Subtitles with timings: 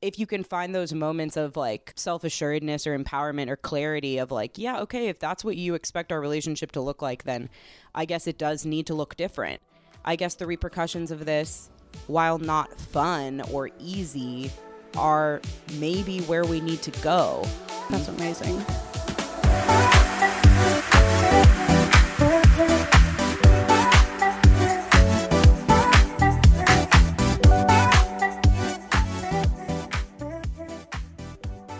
[0.00, 4.30] if you can find those moments of like self assuredness or empowerment or clarity of
[4.30, 7.48] like, yeah, okay, if that's what you expect our relationship to look like, then
[7.94, 9.60] I guess it does need to look different.
[10.04, 11.68] I guess the repercussions of this,
[12.06, 14.50] while not fun or easy,
[14.96, 15.40] are
[15.74, 17.44] maybe where we need to go.
[17.90, 18.64] That's amazing.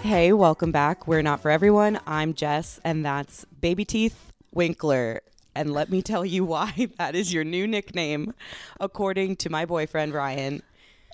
[0.09, 1.07] Hey, welcome back.
[1.07, 2.01] We're not for everyone.
[2.07, 5.21] I'm Jess, and that's Baby Teeth Winkler.
[5.55, 8.33] And let me tell you why that is your new nickname,
[8.81, 10.62] according to my boyfriend Ryan.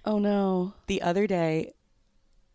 [0.05, 0.75] Oh no.
[0.87, 1.73] The other day,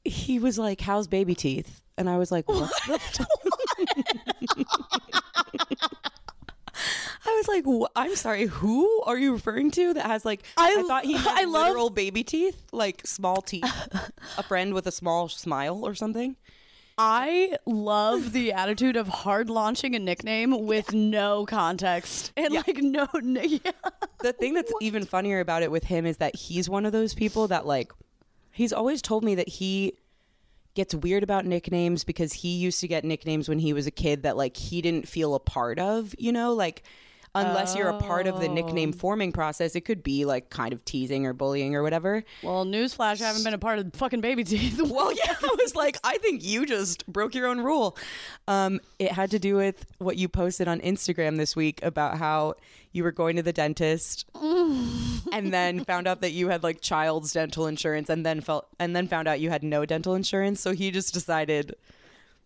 [0.06, 3.28] he was like, "How's baby teeth?" And I was like, "What?" the
[7.30, 10.78] I was like, "Wh- "I'm sorry, who are you referring to?" That has like, I,
[10.80, 13.64] I- thought he had I love- literal baby teeth, like small teeth,
[14.38, 16.36] a friend with a small smile or something.
[17.02, 22.64] I love the attitude of hard launching a nickname with no context and Yeah.
[22.68, 23.72] like no, no yeah.
[24.22, 27.14] The thing that's even funnier about it with him is that he's one of those
[27.14, 27.94] people that like
[28.52, 29.94] he's always told me that he
[30.76, 34.24] gets weird about nicknames because he used to get nicknames when he was a kid
[34.24, 36.84] that like he didn't feel a part of, you know, like
[37.36, 40.84] unless you're a part of the nickname forming process, it could be like kind of
[40.86, 42.24] teasing or bullying or whatever.
[42.44, 44.80] Well, newsflash, I haven't been a part of fucking baby teeth.
[44.90, 47.96] Well, yeah, I was like, I think you just broke your own rule.
[48.48, 52.56] Um, it had to do with what you posted on Instagram this week about how
[52.92, 57.34] you were going to the dentist and then found out that you had like child's
[57.34, 60.60] dental insurance and then felt and then found out you had no dental insurance.
[60.60, 61.76] So he just decided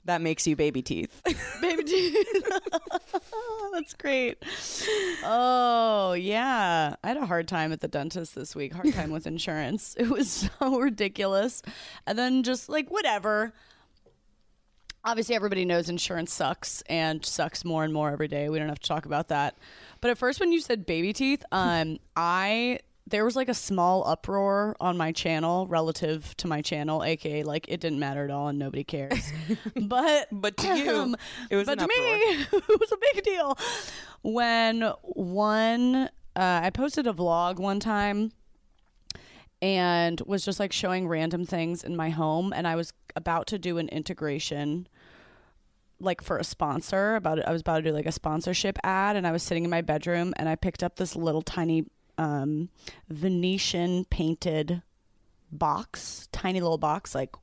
[0.05, 1.21] that makes you baby teeth.
[1.61, 2.51] baby teeth.
[3.73, 4.43] That's great.
[5.23, 6.95] Oh, yeah.
[7.03, 8.73] I had a hard time at the dentist this week.
[8.73, 9.95] Hard time with insurance.
[9.97, 11.61] It was so ridiculous.
[12.05, 13.53] And then just like whatever.
[15.05, 18.47] Obviously, everybody knows insurance sucks and sucks more and more every day.
[18.47, 19.57] We don't have to talk about that.
[20.01, 24.07] But at first, when you said baby teeth, um, I there was like a small
[24.07, 28.47] uproar on my channel relative to my channel, aka like it didn't matter at all
[28.47, 29.31] and nobody cares.
[29.75, 31.15] but But to you,
[31.49, 33.57] it was but to me, it was a big deal.
[34.21, 35.95] When one,
[36.35, 38.31] uh, I posted a vlog one time
[39.61, 43.59] and was just like showing random things in my home, and I was about to
[43.59, 44.87] do an integration.
[45.99, 49.27] Like for a sponsor, about I was about to do like a sponsorship ad, and
[49.27, 51.85] I was sitting in my bedroom, and I picked up this little tiny
[52.17, 52.69] um,
[53.09, 54.81] Venetian painted
[55.51, 57.35] box, tiny little box, like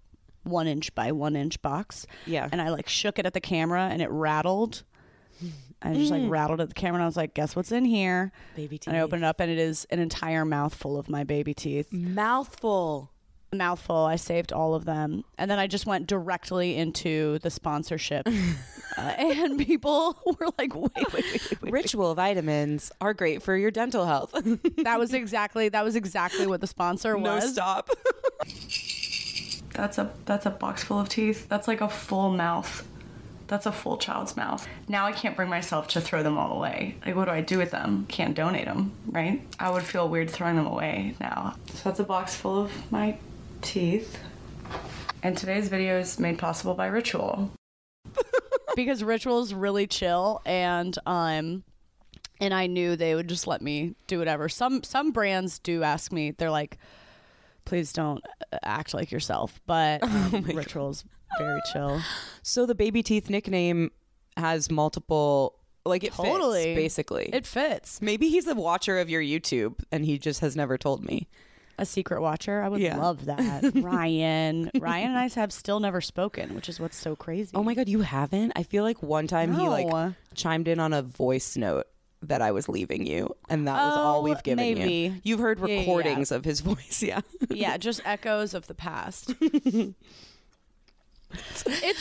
[0.42, 2.06] one inch by one inch box.
[2.26, 2.48] Yeah.
[2.50, 4.82] And I like shook it at the camera and it rattled.
[5.82, 8.32] I just like rattled at the camera and I was like, guess what's in here?
[8.54, 8.88] baby teeth.
[8.88, 11.90] And I opened it up and it is an entire mouthful of my baby teeth.
[11.92, 13.10] mouthful.
[13.52, 13.96] A mouthful.
[13.96, 15.24] I saved all of them.
[15.36, 18.28] And then I just went directly into the sponsorship.
[18.96, 21.72] uh, and people were like, wait, wait, wait, wait, wait.
[21.72, 24.34] Ritual vitamins are great for your dental health.
[24.84, 27.24] That was exactly that was exactly what the sponsor was.
[27.24, 27.52] no was.
[27.52, 27.90] stop.
[29.74, 31.48] That's a that's a box full of teeth.
[31.48, 32.86] That's like a full mouth.
[33.46, 34.66] That's a full child's mouth.
[34.88, 36.96] Now I can't bring myself to throw them all away.
[37.04, 38.06] Like what do I do with them?
[38.08, 39.42] Can't donate them, right?
[39.58, 41.56] I would feel weird throwing them away now.
[41.74, 43.16] So that's a box full of my
[43.62, 44.18] teeth.
[45.22, 47.50] And today's video is made possible by Ritual.
[48.76, 51.64] because rituals really chill and um
[52.40, 54.48] and I knew they would just let me do whatever.
[54.48, 56.30] Some some brands do ask me.
[56.30, 56.78] They're like,
[57.66, 61.04] "Please don't uh, act like yourself." But um, rituals
[61.38, 62.00] very chill.
[62.42, 63.90] So the baby teeth nickname
[64.36, 66.62] has multiple like it Totally.
[66.64, 67.30] fits basically.
[67.32, 68.00] It fits.
[68.00, 71.28] Maybe he's a watcher of your YouTube and he just has never told me.
[71.80, 72.62] A secret watcher.
[72.62, 72.98] I would Yeah.
[72.98, 73.72] love that.
[73.74, 74.70] Ryan.
[74.78, 77.50] Ryan and I have still never spoken, which is what's so crazy.
[77.54, 78.52] Oh my god, you haven't?
[78.54, 81.86] I feel like one time he like chimed in on a voice note
[82.22, 84.76] that I was leaving you and that was all Oh, we've given you.
[84.76, 85.20] maybe.
[85.24, 85.80] You've heard Yeah, yeah, yeah.
[85.80, 87.22] recordings of his voice, yeah.
[87.48, 89.32] yeah, just echoes of the past.
[89.40, 89.94] it's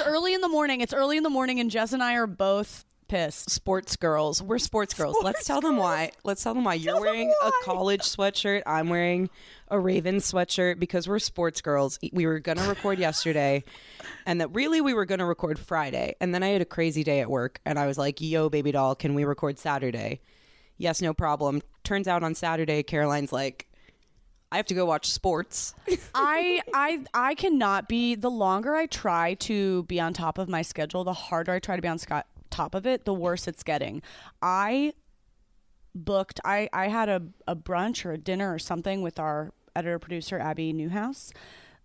[0.01, 0.81] early in the morning.
[0.81, 3.49] It's early in the morning, and Jess and I are both pissed.
[3.49, 4.41] sports girls.
[4.41, 5.17] We're sports girls.
[5.21, 6.11] Let's tell them why.
[6.23, 6.75] Let's tell them why.
[6.75, 7.49] You're Tell wearing why.
[7.49, 8.63] a college sweatshirt.
[8.65, 9.29] I'm wearing
[9.67, 11.99] a Raven sweatshirt because we're sports girls.
[12.13, 13.63] We were going to record yesterday
[14.25, 16.15] and that really we were going to record Friday.
[16.21, 18.71] And then I had a crazy day at work and I was like, yo, baby
[18.71, 20.21] doll, can we record Saturday?
[20.77, 21.61] Yes, no problem.
[21.83, 23.65] Turns out on Saturday, Caroline's like,
[24.51, 25.75] I have to go watch sports.
[26.15, 30.63] I I I cannot be the longer I try to be on top of my
[30.63, 33.63] schedule, the harder I try to be on sco- top of it, the worse it's
[33.63, 34.01] getting.
[34.41, 34.93] I
[35.95, 39.99] booked I I had a a brunch or a dinner or something with our editor
[39.99, 41.31] producer Abby Newhouse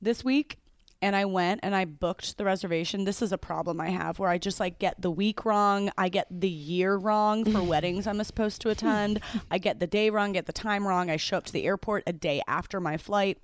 [0.00, 0.58] this week
[1.04, 3.04] and I went and I booked the reservation.
[3.04, 5.90] This is a problem I have where I just like get the week wrong.
[5.98, 9.20] I get the year wrong for weddings I'm supposed to attend.
[9.50, 11.10] I get the day wrong, get the time wrong.
[11.10, 13.36] I show up to the airport a day after my flight.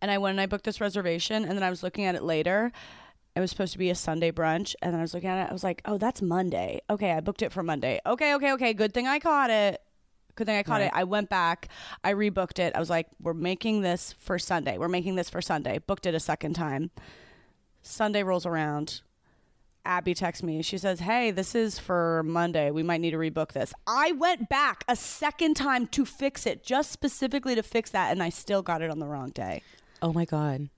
[0.00, 2.24] And I went and I booked this reservation and then I was looking at it
[2.24, 2.72] later.
[3.34, 5.50] It was supposed to be a Sunday brunch and then I was looking at it.
[5.50, 8.00] I was like, "Oh, that's Monday." Okay, I booked it for Monday.
[8.04, 8.74] Okay, okay, okay.
[8.74, 9.80] Good thing I caught it.
[10.34, 10.90] Good thing I caught it.
[10.94, 11.68] I went back.
[12.02, 12.74] I rebooked it.
[12.74, 14.78] I was like, we're making this for Sunday.
[14.78, 15.78] We're making this for Sunday.
[15.78, 16.90] Booked it a second time.
[17.82, 19.02] Sunday rolls around.
[19.84, 20.62] Abby texts me.
[20.62, 22.70] She says, Hey, this is for Monday.
[22.70, 23.74] We might need to rebook this.
[23.86, 28.22] I went back a second time to fix it, just specifically to fix that, and
[28.22, 29.62] I still got it on the wrong day.
[30.00, 30.68] Oh my god.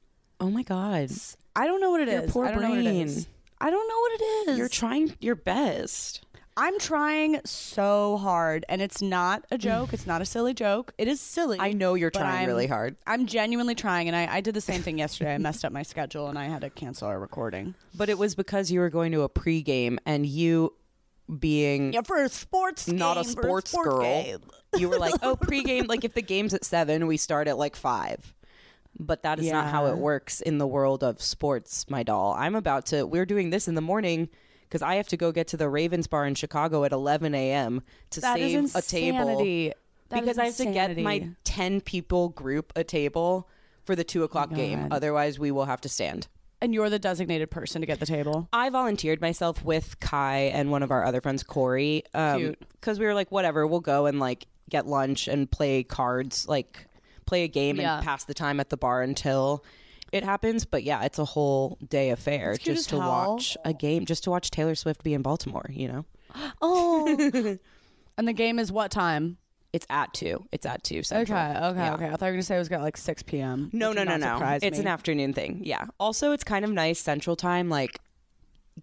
[0.41, 1.11] Oh my god.
[1.57, 2.23] I don't know what it is.
[2.23, 3.07] Your poor I don't know what it brain.
[3.07, 3.27] is.
[3.61, 4.59] I don't know what it is.
[4.59, 6.25] You're trying your best.
[6.57, 9.93] I'm trying so hard, and it's not a joke.
[9.93, 10.93] It's not a silly joke.
[10.99, 11.59] It is silly.
[11.59, 12.95] I know you're but trying I'm- really hard.
[13.09, 15.35] I'm genuinely trying, and I, I did the same thing yesterday.
[15.35, 17.75] I messed up my schedule, and I had to cancel our recording.
[17.97, 20.75] But it was because you were going to a pregame and you
[21.41, 24.39] being Yeah, for a sports not a game, for sports sport girl, game.
[24.77, 25.89] you were like, oh, pregame.
[25.89, 28.33] Like if the game's at seven, we start at like five.
[28.99, 32.35] But that is not how it works in the world of sports, my doll.
[32.39, 33.05] I'm about to.
[33.05, 34.29] We're doing this in the morning
[34.63, 37.83] because I have to go get to the Ravens bar in Chicago at 11 a.m.
[38.11, 39.39] to That save a table.
[40.09, 43.49] That because I have to get my 10 people group a table
[43.85, 44.83] for the two oh o'clock game.
[44.83, 44.93] God.
[44.93, 46.29] Otherwise, we will have to stand.
[46.61, 48.49] And you're the designated person to get the table.
[48.53, 53.05] I volunteered myself with Kai and one of our other friends, Corey, um, because we
[53.05, 56.87] were like, whatever, we'll go and like get lunch and play cards, like
[57.27, 57.97] play a game Yeah.
[57.97, 59.65] and pass the time at the bar until
[60.13, 60.65] it happens.
[60.65, 63.09] But yeah, it's a whole day affair just to hell.
[63.35, 65.67] watch a game, just to watch Taylor Swift be in Baltimore.
[65.71, 66.05] You know,
[66.63, 67.07] Oh.
[68.19, 69.39] and the game is what time?
[69.73, 70.47] it's at two.
[70.53, 70.99] It's at two.
[70.99, 71.37] Okay, Central.
[71.41, 71.95] okay, Yeah.
[71.95, 72.07] okay.
[72.07, 73.71] I thought you were going to say it was got like 6 p.m.
[73.73, 74.39] No, no, no, no.
[74.63, 74.83] It's me.
[74.83, 75.63] an afternoon thing.
[75.65, 75.87] Yeah.
[75.99, 77.69] Also, it's kind of nice Central Time.
[77.69, 77.99] Like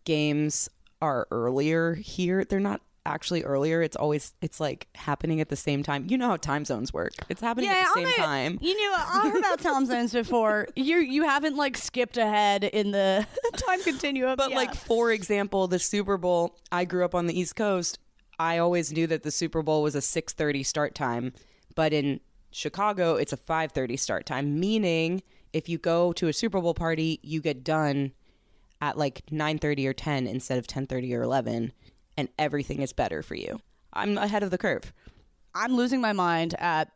[0.03, 0.67] games
[1.01, 2.43] are earlier here.
[2.43, 3.81] They're not actually earlier.
[3.81, 6.05] It's always it's like happening at the same time.
[6.07, 7.13] You know how time zones work.
[7.29, 8.57] It's happening at the I same time.
[8.61, 10.67] You know, I heard about time zones before.
[10.75, 13.25] You you haven't like skipped ahead in the
[13.55, 14.35] time continuum.
[14.37, 14.55] But Yeah.
[14.57, 17.99] like for example, the Super Bowl, I grew up on the East Coast.
[18.39, 21.33] I always knew that the Super Bowl was a 6:30 start time,
[21.75, 22.19] but in
[22.51, 25.21] Chicago, it's a 5:30 start time, meaning
[25.53, 28.13] if you go to a Super Bowl party, you get done
[28.81, 31.71] at like 9:30 or 10 instead of 10:30 or 11,
[32.21, 33.59] and everything is better for you.
[33.91, 34.93] I'm ahead of the curve.
[35.53, 36.89] I'm losing my mind at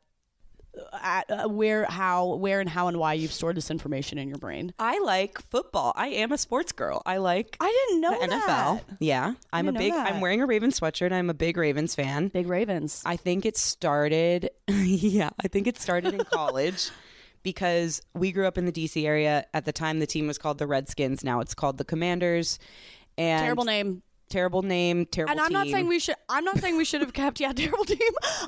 [1.02, 4.38] at uh, where how where and how and why you've stored this information in your
[4.38, 4.74] brain.
[4.78, 5.94] I like football.
[5.96, 7.02] I am a sports girl.
[7.06, 8.82] I like I didn't know the NFL.
[9.00, 9.94] Yeah, I'm a big.
[9.94, 11.12] I'm wearing a Ravens sweatshirt.
[11.12, 12.28] I'm a big Ravens fan.
[12.28, 13.02] Big Ravens.
[13.06, 14.50] I think it started.
[14.68, 16.92] yeah, I think it started in college
[17.44, 19.46] because we grew up in the DC area.
[19.54, 21.24] At the time, the team was called the Redskins.
[21.24, 22.60] Now it's called the Commanders.
[23.18, 24.04] And Terrible name.
[24.28, 25.06] Terrible name.
[25.06, 25.32] Terrible.
[25.32, 25.74] And I'm not team.
[25.74, 26.16] saying we should.
[26.30, 27.40] I'm not saying we should have kept.
[27.40, 28.00] Yeah, terrible team.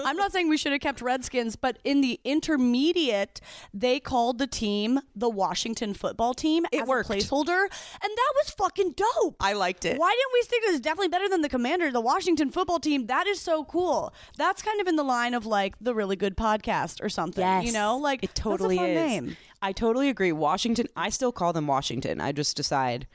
[0.03, 3.39] I'm not saying we should have kept Redskins, but in the intermediate,
[3.73, 7.09] they called the team the Washington Football Team It as worked.
[7.09, 7.69] a placeholder, and
[8.01, 9.35] that was fucking dope.
[9.39, 9.97] I liked it.
[9.97, 13.05] Why didn't we think this is definitely better than the Commander, the Washington Football Team?
[13.07, 14.13] That is so cool.
[14.37, 17.43] That's kind of in the line of like the really good podcast or something.
[17.43, 19.11] Yes, you know, like it totally that's a fun is.
[19.23, 19.37] name.
[19.61, 20.31] I totally agree.
[20.31, 20.87] Washington.
[20.95, 22.19] I still call them Washington.
[22.19, 23.07] I just decide.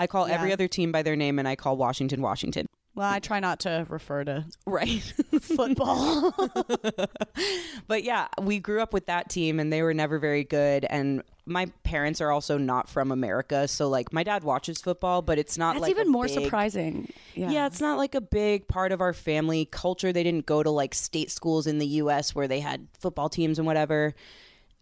[0.00, 2.66] I call every other team by their name, and I call Washington Washington.
[2.94, 5.00] Well, I try not to refer to Right.
[5.40, 6.34] football.
[7.86, 10.84] but yeah, we grew up with that team and they were never very good.
[10.90, 13.68] And my parents are also not from America.
[13.68, 17.12] So, like, my dad watches football, but it's not That's like even more big- surprising.
[17.34, 17.66] Yeah.
[17.66, 20.12] it's not like a big part of our family culture.
[20.12, 23.58] They didn't go to like state schools in the US where they had football teams
[23.58, 24.14] and whatever.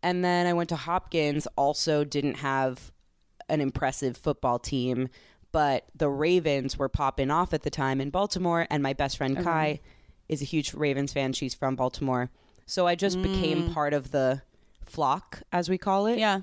[0.03, 2.91] And then I went to Hopkins, also didn't have
[3.49, 5.09] an impressive football team,
[5.53, 8.67] but the Ravens were popping off at the time in Baltimore.
[8.71, 9.81] And my best friend oh, Kai
[10.29, 11.33] is a huge Ravens fan.
[11.33, 12.31] She's from Baltimore.
[12.67, 13.75] So I just became mm.
[13.75, 14.43] part of the
[14.85, 16.19] flock, as we call it.
[16.19, 16.41] Yeah.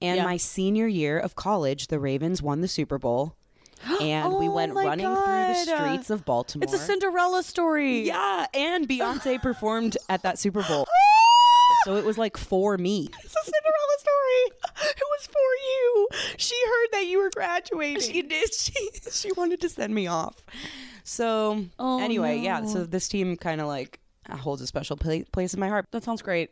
[0.00, 0.24] And Yeah.
[0.24, 3.36] my senior year of college, the Ravens won the Super Bowl.
[4.00, 6.64] And we Oh went my running through the streets of Baltimore.
[6.64, 8.06] It's a Cinderella story.
[8.06, 10.86] Yeah, and Beyonce performed at that Super Bowl.
[11.84, 13.08] So it was like for me.
[13.24, 14.90] It's a Cinderella story.
[14.90, 16.08] It was for you.
[16.36, 18.02] She heard that you were graduating.
[18.02, 18.50] She did.
[18.54, 18.74] She
[19.10, 20.44] she wanted to send me off.
[21.04, 22.64] So Oh, anyway, yeah.
[22.66, 25.86] So this team kind of like holds a special pla- place in my heart.
[25.90, 26.50] that sounds great.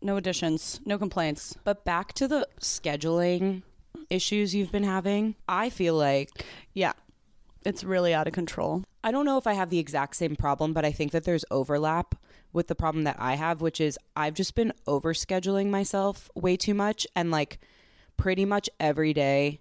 [0.00, 1.56] No additions, no complaints.
[1.64, 3.62] But back to the scheduling mm.
[4.10, 5.34] issues you've been having.
[5.48, 6.30] I feel like
[6.74, 6.92] Yeah.
[7.64, 8.84] It's really out of control.
[9.02, 11.44] I don't know if I have the exact same problem, but I think that there's
[11.50, 12.14] overlap
[12.52, 16.56] with the problem that I have, which is I've just been over scheduling myself way
[16.56, 17.06] too much.
[17.14, 17.58] And like
[18.16, 19.60] pretty much every day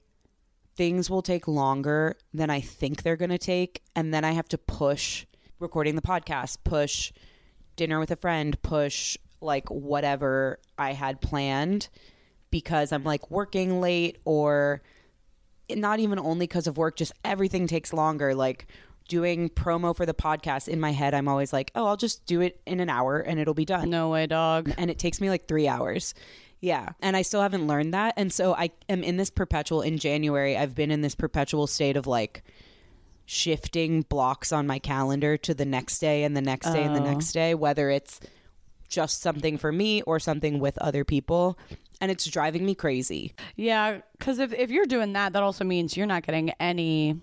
[0.75, 4.47] things will take longer than I think they're going to take and then I have
[4.49, 5.25] to push
[5.59, 7.11] recording the podcast, push
[7.75, 11.89] dinner with a friend, push like whatever I had planned
[12.51, 14.81] because I'm like working late or
[15.69, 18.33] not even only because of work, just everything takes longer.
[18.33, 18.67] Like
[19.07, 22.41] doing promo for the podcast in my head, I'm always like, oh, I'll just do
[22.41, 23.89] it in an hour and it'll be done.
[23.89, 24.71] No way, dog.
[24.77, 26.13] And it takes me like three hours.
[26.59, 26.89] Yeah.
[27.01, 28.13] And I still haven't learned that.
[28.17, 31.97] And so I am in this perpetual, in January, I've been in this perpetual state
[31.97, 32.43] of like
[33.25, 37.01] shifting blocks on my calendar to the next day and the next day and the
[37.01, 37.11] oh.
[37.11, 38.19] next day, whether it's
[38.87, 41.59] just something for me or something with other people.
[41.99, 43.33] And it's driving me crazy.
[43.55, 47.19] Yeah, because if, if you're doing that, that also means you're not getting any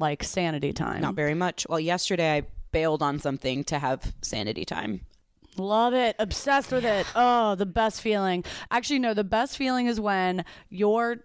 [0.00, 1.00] like sanity time.
[1.00, 1.66] Not very much.
[1.68, 5.00] Well, yesterday I bailed on something to have sanity time.
[5.56, 6.14] Love it.
[6.18, 7.06] Obsessed with it.
[7.16, 8.44] Oh, the best feeling.
[8.70, 11.24] Actually, no, the best feeling is when you're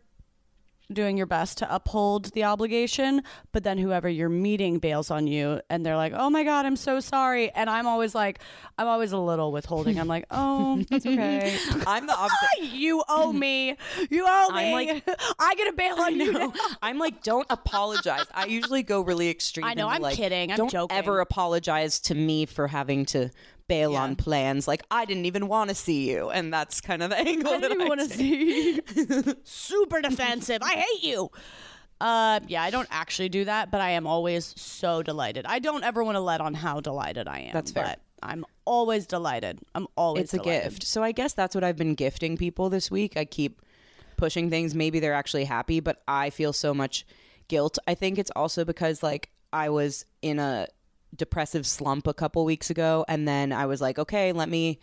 [0.92, 3.22] doing your best to uphold the obligation,
[3.52, 6.75] but then whoever you're meeting bails on you and they're like, oh my God, I'm
[6.75, 7.50] so sorry.
[7.52, 8.40] And I'm always like,
[8.78, 10.00] I'm always a little withholding.
[10.00, 11.58] I'm like, oh, that's okay.
[11.88, 12.48] I'm the opposite.
[12.74, 13.78] you owe me.
[14.10, 14.63] You owe me.
[14.63, 15.04] I'm like-
[15.40, 16.32] I get a bail on you.
[16.34, 16.54] now.
[16.82, 18.25] I'm like, don't apologize.
[18.34, 19.66] I usually go really extreme.
[19.66, 20.52] I know, I'm like, kidding.
[20.52, 20.98] I'm don't joking.
[20.98, 23.30] ever apologize to me for having to
[23.67, 24.67] bail on plans.
[24.67, 27.60] Like I didn't even want to see you, and that's kind of the angle I
[27.60, 28.82] that didn't want to see.
[29.43, 30.62] Super defensive.
[30.62, 31.29] I hate you.
[32.01, 35.46] Uh, yeah, I don't actually do that, but I am always so delighted.
[35.46, 37.53] I don't ever want to let on how delighted I am.
[37.53, 37.84] That's fair.
[37.84, 39.60] But I'm always delighted.
[39.75, 40.25] I'm always.
[40.25, 40.84] It's a gift.
[40.84, 43.15] So I guess that's what I've been gifting people this week.
[43.15, 43.62] I keep
[44.17, 44.75] pushing things.
[44.75, 47.05] Maybe they're actually happy, but I feel so much
[47.48, 47.77] guilt.
[47.88, 50.67] I think it's also because like I was in a
[51.15, 54.79] depressive slump a couple weeks ago and then I was like, okay, let me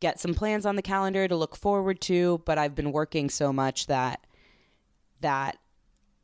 [0.00, 3.52] get some plans on the calendar to look forward to, but I've been working so
[3.52, 4.26] much that
[5.20, 5.56] that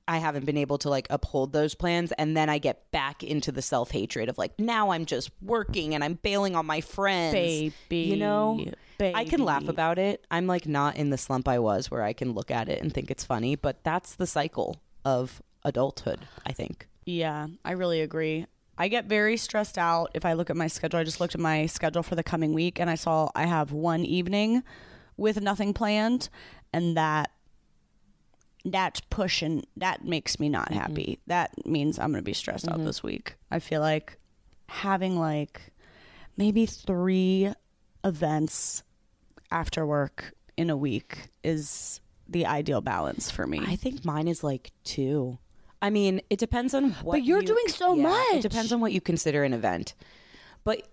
[0.06, 3.52] I haven't been able to like uphold those plans and then I get back into
[3.52, 7.32] the self-hatred of like now I'm just working and I'm bailing on my friends.
[7.32, 8.64] Baby, You know?
[8.98, 9.14] Baby.
[9.14, 10.26] I can laugh about it.
[10.30, 12.92] I'm like not in the slump I was where I can look at it and
[12.92, 16.86] think it's funny, but that's the cycle of adulthood, I think.
[17.06, 18.46] Yeah, I really agree.
[18.80, 20.98] I get very stressed out if I look at my schedule.
[21.00, 23.72] I just looked at my schedule for the coming week and I saw I have
[23.72, 24.62] one evening
[25.18, 26.30] with nothing planned
[26.72, 27.30] and that
[28.64, 30.80] that's pushing that makes me not mm-hmm.
[30.80, 31.18] happy.
[31.26, 32.86] That means I'm going to be stressed out mm-hmm.
[32.86, 33.34] this week.
[33.50, 34.16] I feel like
[34.66, 35.60] having like
[36.38, 37.52] maybe 3
[38.02, 38.82] events
[39.50, 43.60] after work in a week is the ideal balance for me.
[43.62, 45.38] I think mine is like two.
[45.82, 48.80] I mean, it depends on what But you're you- doing so yeah, It depends on
[48.80, 49.94] what you consider an event.
[50.64, 50.86] But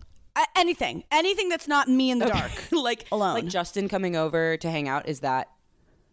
[0.56, 2.51] anything, anything that's not me in the dark.
[2.72, 3.34] like Alone.
[3.34, 5.50] like Justin coming over to hang out is that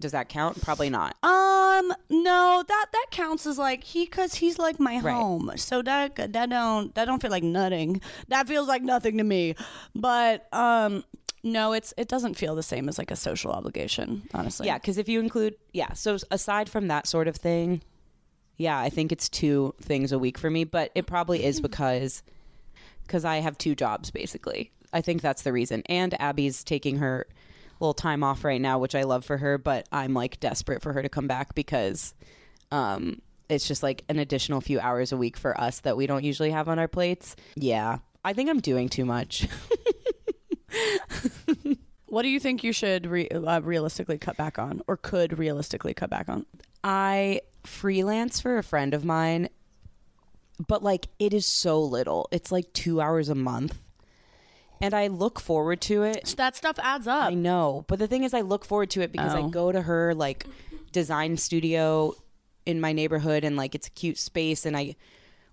[0.01, 0.61] does that count?
[0.61, 1.15] Probably not.
[1.23, 5.13] Um, no, that that counts as like he cuz he's like my Right.
[5.15, 5.53] home.
[5.57, 8.01] So that that don't that don't feel like nutting.
[8.29, 9.55] That feels like nothing to me.
[9.95, 11.05] But um
[11.45, 14.67] no, it's it doesn't feel the same as like a social obligation, honestly.
[14.67, 15.93] Yeah, because if you include, yeah.
[15.93, 17.83] So aside from that sort of thing,
[18.57, 20.65] yeah, I think it's two things a week for me.
[20.65, 22.23] But it probably is because
[23.07, 24.71] because I have two jobs basically.
[24.93, 25.83] I think that's the reason.
[25.87, 27.27] And Abby's taking her
[27.81, 29.59] little time off right now, which I love for her.
[29.59, 32.15] But I'm like desperate for her to come back because
[32.71, 36.25] um, it's just like an additional few hours a week for us that we don't
[36.25, 37.37] usually have on our plates.
[37.57, 39.49] Yeah, I think I'm doing too much.
[42.15, 45.95] What do you think you should re- uh, realistically cut back on or could realistically
[45.95, 46.47] cut back on?
[46.85, 49.49] I freelance for a friend of mine,
[50.69, 52.29] but like it is so little.
[52.31, 53.79] It's like two hours a month.
[54.81, 56.35] And I look forward to it.
[56.37, 57.31] That stuff adds up.
[57.31, 57.85] I know.
[57.89, 59.49] But the thing is, I look forward to it because I Oh.
[59.49, 60.47] go to her like
[60.93, 62.15] design studio
[62.67, 64.97] in my neighborhood and like it's a cute space and I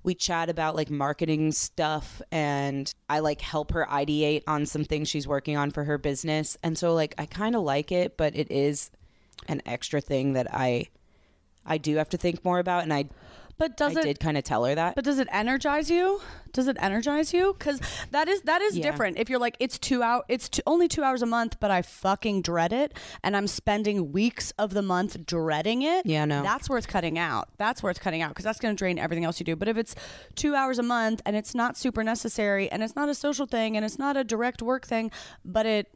[0.03, 5.07] we chat about like marketing stuff and I like help her ideate on some things
[5.07, 6.57] she's working on for her business.
[6.63, 8.89] And so like I kind of like it, but it is
[9.47, 10.87] an extra thing that I
[11.65, 13.05] I do have to think more about and I
[13.57, 14.95] But does I it did kind of tell her that.
[14.95, 16.19] But does it energize you?
[16.51, 17.53] Does it energize you?
[17.57, 18.89] Because that is that is Yeah.
[18.89, 19.19] different.
[19.19, 21.81] If you're like, it's two out, it's two, only two hours a month, but I
[21.83, 26.05] fucking dread it, and I'm spending weeks of the month dreading it.
[26.07, 26.41] Yeah, no.
[26.41, 27.49] that's worth cutting out.
[27.57, 29.55] That's worth cutting out because that's going to drain everything else you do.
[29.55, 29.93] But if it's
[30.35, 33.77] two hours a month and it's not super necessary, and it's not a social thing,
[33.77, 35.11] and it's not a direct work thing,
[35.45, 35.87] but it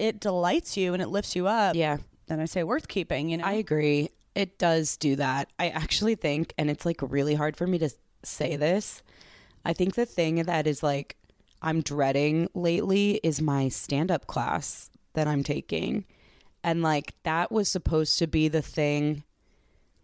[0.00, 1.76] it delights you and it lifts you up.
[1.76, 1.98] yeah.
[2.26, 3.28] then I say worth keeping.
[3.30, 4.08] You know, I agree.
[4.34, 5.50] It does do that.
[5.58, 7.90] I actually think, and it's like really hard for me to
[8.22, 9.02] say this.
[9.64, 11.16] I think the thing that is like
[11.62, 16.04] I'm dreading lately is my stand up class that I'm taking.
[16.62, 19.24] And like that was supposed to be the thing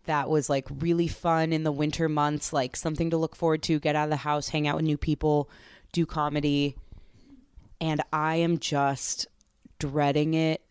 [0.06, 3.78] that was like really fun in the winter months, like something to look forward to,
[3.78, 5.50] get out of the house, hang out with new people,
[5.92, 6.76] do comedy.
[7.80, 9.26] And I am just
[9.78, 10.62] dreading it.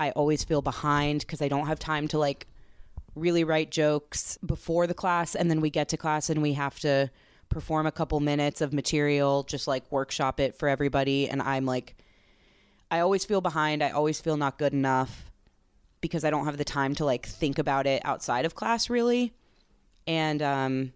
[0.00, 2.46] I always feel behind because I don't have time to like
[3.18, 6.78] really write jokes before the class and then we get to class and we have
[6.80, 7.10] to
[7.48, 11.28] perform a couple minutes of material just like workshop it for everybody.
[11.28, 11.96] And I'm like
[12.90, 13.82] I always feel behind.
[13.82, 15.30] I always feel not good enough
[16.00, 19.32] because I don't have the time to like think about it outside of class really.
[20.06, 20.92] And um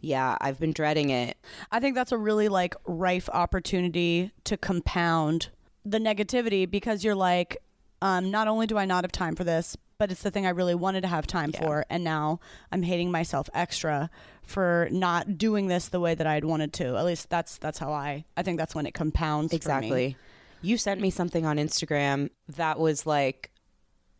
[0.00, 1.36] yeah I've been dreading it.
[1.70, 5.50] I think that's a really like rife opportunity to compound
[5.84, 7.56] the negativity because you're like,
[8.02, 10.50] um, not only do I not have time for this, but it's the thing I
[10.50, 11.60] really wanted to have time Yeah.
[11.62, 12.40] for, and now
[12.72, 14.08] I'm hating myself extra
[14.42, 16.96] for not doing this the way that I'd wanted to.
[16.96, 19.50] At least that's that's how I I think that's when it compounds.
[19.50, 19.56] for me.
[19.58, 20.16] Exactly.
[20.62, 23.50] You sent me something on Instagram that was like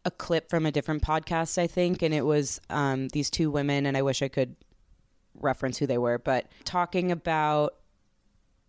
[0.05, 3.87] a clip from a different podcast, I think, and it was um, these two women,
[3.87, 4.57] and I wish I could
[5.35, 7.75] reference who they were, but talking about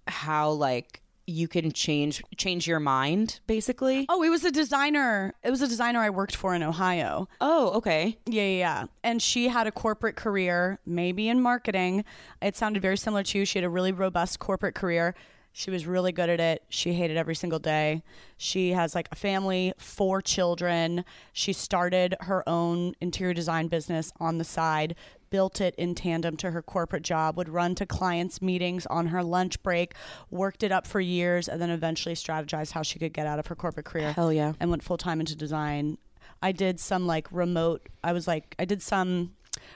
[0.07, 1.00] how like
[1.31, 4.05] you can change change your mind, basically.
[4.09, 5.33] Oh, it was a designer.
[5.43, 7.27] It was a designer I worked for in Ohio.
[7.39, 8.17] Oh, okay.
[8.25, 8.85] Yeah, yeah, yeah.
[9.03, 12.05] And she had a corporate career, maybe in marketing.
[12.41, 13.45] It sounded very similar to you.
[13.45, 15.15] She had a really robust corporate career.
[15.53, 16.63] She was really good at it.
[16.69, 18.03] She hated every single day.
[18.37, 21.03] She has like a family, four children.
[21.33, 24.95] She started her own interior design business on the side,
[25.31, 29.23] built it in tandem to her corporate job, would run to clients' meetings on her
[29.23, 29.95] lunch break,
[30.29, 33.47] worked it up for years, and then eventually strategized how she could get out of
[33.47, 34.53] her corporate career Hell yeah.
[34.59, 35.97] and went full time into design.
[36.43, 37.87] I did some like remote.
[38.03, 39.33] I was like, I did some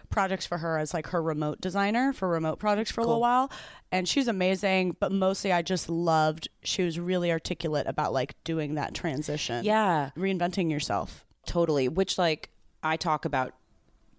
[0.09, 3.51] projects for her as like her remote designer for remote projects for a little while,
[3.91, 4.95] and she's amazing.
[5.00, 6.47] But mostly, I just loved.
[6.63, 9.63] She was really articulate about like doing that transition.
[9.63, 10.12] Yeah.
[10.17, 11.25] reinventing yourself.
[11.45, 11.88] Totally.
[11.88, 12.50] Which like
[12.83, 13.53] I talk about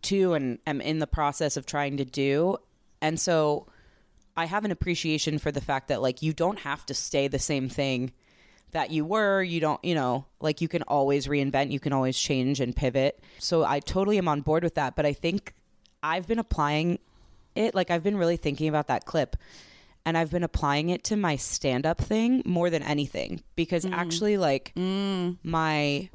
[0.06, 2.56] too and am in the process of trying to do.
[3.02, 3.66] And so
[4.36, 7.38] I have an appreciation for the fact that like you don't have to stay the
[7.38, 8.12] same thing
[8.72, 9.42] that you were.
[9.42, 13.18] You don't, you know, like you can always reinvent, you can always change and pivot.
[13.38, 15.54] So I totally am on board with that, but I think
[16.02, 16.98] I've been applying
[17.54, 19.36] it like I've been really thinking about that clip
[20.04, 23.92] and I've been applying it to my stand up thing more than anything because mm.
[23.92, 25.36] actually like mm.
[25.42, 26.10] my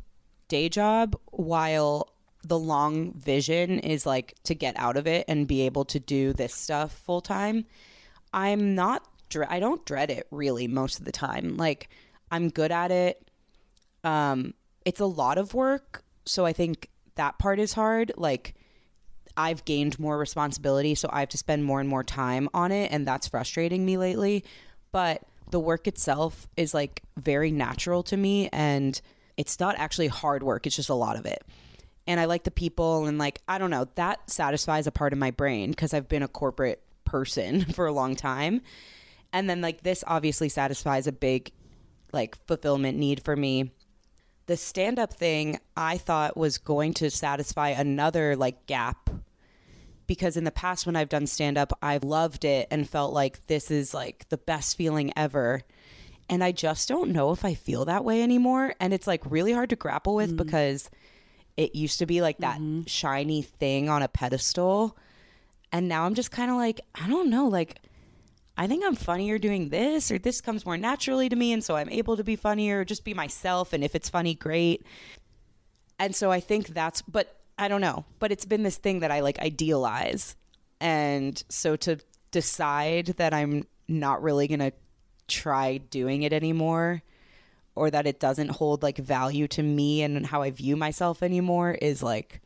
[0.48, 5.62] day job while the long vision is like to get out of it and be
[5.62, 7.66] able to do this stuff full time
[8.34, 9.06] i'm not
[9.48, 11.90] i don't dread it really most of the time like
[12.32, 13.26] i'm good at it
[14.04, 18.56] um it's a lot of work so i think that part is hard like
[19.38, 22.92] I've gained more responsibility, so I have to spend more and more time on it,
[22.92, 24.44] and that's frustrating me lately.
[24.92, 29.00] But the work itself is like very natural to me, and
[29.38, 31.44] it's not actually hard work, it's just a lot of it.
[32.08, 35.20] And I like the people, and like, I don't know, that satisfies a part of
[35.20, 38.62] my brain because I've been a corporate person for a long time.
[39.34, 41.52] And then, like, this obviously satisfies a big,
[42.12, 43.72] like, fulfillment need for me.
[44.48, 49.10] The stand up thing I thought was going to satisfy another like gap
[50.08, 53.46] because in the past when I've done stand up I've loved it and felt like
[53.48, 55.62] this is like the best feeling ever.
[56.28, 58.74] And I just don't know if I feel that way anymore.
[58.80, 60.38] And it's like really hard to grapple with mm.
[60.38, 60.90] because
[61.58, 62.84] it used to be like that mm-hmm.
[62.86, 64.98] shiny thing on a pedestal
[65.72, 67.80] and now I'm just kind of like I don't know like
[68.58, 71.76] I think I'm funnier doing this, or this comes more naturally to me, and so
[71.76, 73.74] I'm able to be funnier, or just be myself.
[73.74, 74.86] And if it's funny, great.
[75.98, 78.06] And so I think that's, but I don't know.
[78.20, 80.36] But it's been this thing that I like idealize.
[80.80, 82.00] And so to
[82.32, 84.74] decide that I'm not really going to
[85.28, 87.02] try doing it anymore,
[87.82, 91.72] or that it doesn't hold like value to me and how I view myself anymore
[91.72, 92.40] is like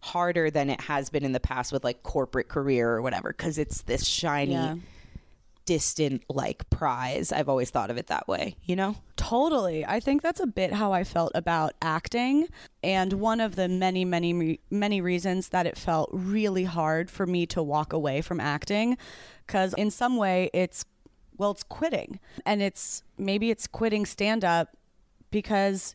[0.00, 3.58] harder than it has been in the past with like corporate career or whatever, because
[3.58, 4.76] it's this shiny Yeah.
[5.64, 7.32] distant like prize.
[7.32, 8.94] I've always thought of it that way, you know?
[9.16, 9.84] Totally.
[9.84, 12.46] I think that's a bit how I felt about acting.
[12.84, 17.44] And one of the many, many, many reasons that it felt really hard for me
[17.46, 18.96] to walk away from acting.
[19.44, 20.84] Because in some way, it's,
[21.38, 22.20] well, it's quitting.
[22.44, 24.76] And it's maybe it's quitting stand up
[25.30, 25.94] because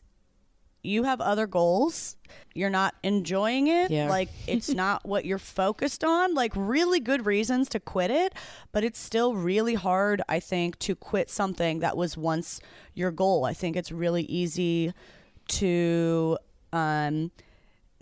[0.82, 2.16] you have other goals.
[2.54, 3.90] You're not enjoying it.
[3.90, 4.08] Yeah.
[4.08, 6.34] Like it's not what you're focused on.
[6.34, 8.34] Like really good reasons to quit it,
[8.72, 12.60] but it's still really hard, I think, to quit something that was once
[12.94, 13.44] your goal.
[13.44, 14.92] I think it's really easy
[15.48, 16.38] to
[16.72, 17.30] um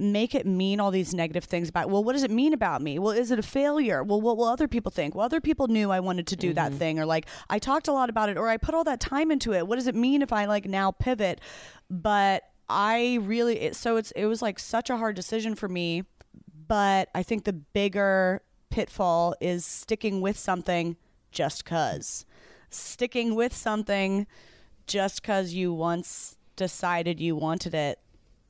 [0.00, 2.98] make it mean all these negative things about well what does it mean about me?
[2.98, 4.02] Well is it a failure?
[4.02, 5.14] Well what will other people think?
[5.14, 6.78] Well other people knew i wanted to do that mm-hmm.
[6.78, 9.30] thing or like i talked a lot about it or i put all that time
[9.30, 9.66] into it.
[9.66, 11.40] What does it mean if i like now pivot?
[11.88, 16.04] But I really it, so it's it was like such a hard decision for me,
[16.68, 20.96] but I think the bigger pitfall is sticking with something
[21.32, 22.24] just cuz.
[22.70, 24.28] Sticking with something
[24.86, 27.98] just cuz you once decided you wanted it.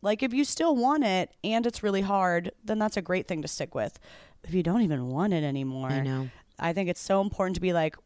[0.02, 3.42] Like if you still want it and it's really hard, then that's a great thing
[3.42, 3.98] to stick with.
[4.44, 6.30] If you don't even want it anymore, I know.
[6.58, 7.96] I think it's so important to be like,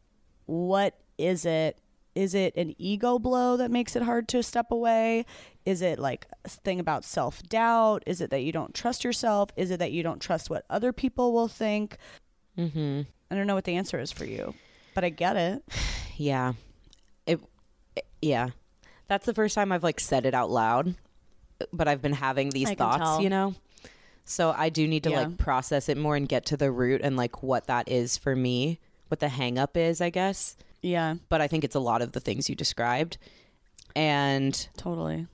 [0.45, 1.77] what is it?
[2.13, 5.25] Is it an ego blow that makes it hard to step away?
[5.65, 8.03] Is it like a thing about self doubt?
[8.05, 9.49] Is it that you don't trust yourself?
[9.57, 11.97] Is it that you don't trust what other people will think?
[12.57, 13.01] Mm-hmm.
[13.31, 14.53] I don't know what the answer is for you,
[14.93, 15.63] but I get it.
[16.17, 16.53] Yeah.
[17.25, 17.41] It,
[17.97, 18.49] it- yeah.
[19.09, 20.95] That's the first time I've like said it out loud,
[21.71, 23.55] but I've been having these I thoughts, you know?
[24.25, 25.21] So I do need to Yeah.
[25.23, 28.35] like process it more and get to the root and like what that is for
[28.35, 30.57] me, what the hang up is, I guess.
[30.81, 33.17] Yeah, But I think it's a lot of the things you described.
[33.95, 35.25] And totally.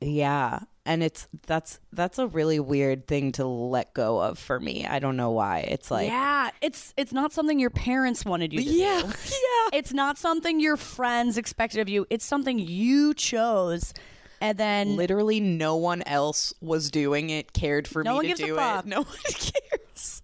[0.00, 4.86] yeah, and it's that's that's a really weird thing to let go of for me.
[4.86, 5.60] I don't know why.
[5.60, 9.08] It's like yeah, it's it's not something your parents wanted you to yeah, do.
[9.24, 9.78] yeah.
[9.78, 12.06] It's not something your friends expected of you.
[12.08, 13.92] It's something you chose,
[14.40, 18.28] and then literally no one else was doing it cared for No me one to
[18.28, 18.84] gives a do fuck.
[18.84, 20.22] it no one cares.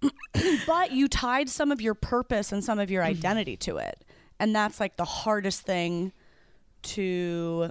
[0.66, 3.10] But you tied some of your purpose and some of your mm-hmm.
[3.10, 4.04] identity to it.
[4.38, 6.12] And that's like the hardest thing
[6.82, 7.70] to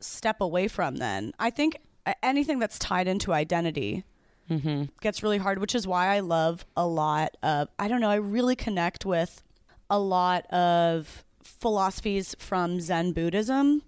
[0.00, 1.32] step away from then.
[1.38, 1.78] I think
[2.22, 4.04] anything that's tied into identity
[4.50, 4.84] mm-hmm.
[5.00, 8.16] gets really hard which is why i love a lot of i don't know i
[8.16, 9.42] really connect with
[9.90, 13.82] a lot of philosophies from zen buddhism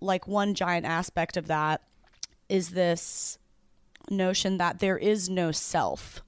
[0.00, 1.82] like one giant aspect of that
[2.48, 3.38] is this
[4.10, 6.22] notion that there is no self.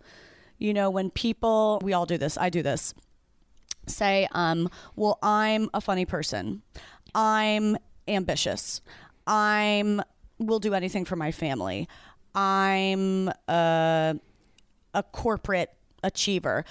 [0.59, 2.95] You know, when people, we all do this, I do this,
[3.87, 6.63] say, um, well, I'm a funny person.
[7.15, 8.83] I'm ambitious.
[9.27, 10.03] I'm
[10.39, 11.87] will do anything for my family.
[12.35, 14.19] I'm a,
[14.95, 15.71] a corporate
[16.03, 16.65] achiever.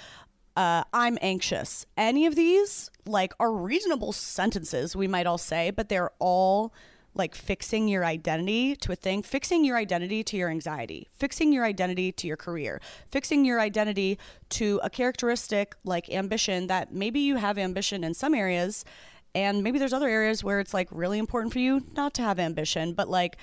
[0.56, 1.86] Uh, I'm anxious.
[1.96, 6.72] Any of these, like, are reasonable sentences, we might all say, but they're all
[7.14, 11.64] like fixing your identity to a thing, fixing your identity to your anxiety, fixing your
[11.64, 14.18] identity to your career, fixing your identity
[14.50, 18.84] to a characteristic like ambition that maybe you have ambition in some areas,
[19.34, 22.38] and maybe there's other areas where it's like really important for you not to have
[22.38, 23.36] ambition, but like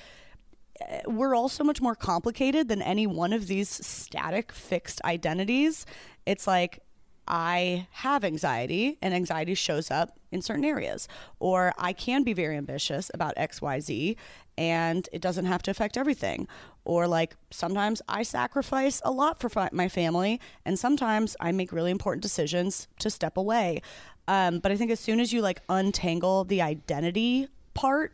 [0.82, 5.86] eh, we're all so much more complicated than any one of these static fixed identities.
[6.25, 6.80] It's like
[7.27, 11.07] I have anxiety and anxiety shows up in certain areas
[11.39, 14.15] or I can be very ambitious about XYZ
[14.57, 16.47] and it doesn't have to affect everything.
[16.85, 21.71] Or like sometimes I sacrifice a lot for fi- my family and sometimes I make
[21.71, 23.81] really important decisions to step away.
[24.27, 28.13] Um, but I think as soon as you like untangle the identity part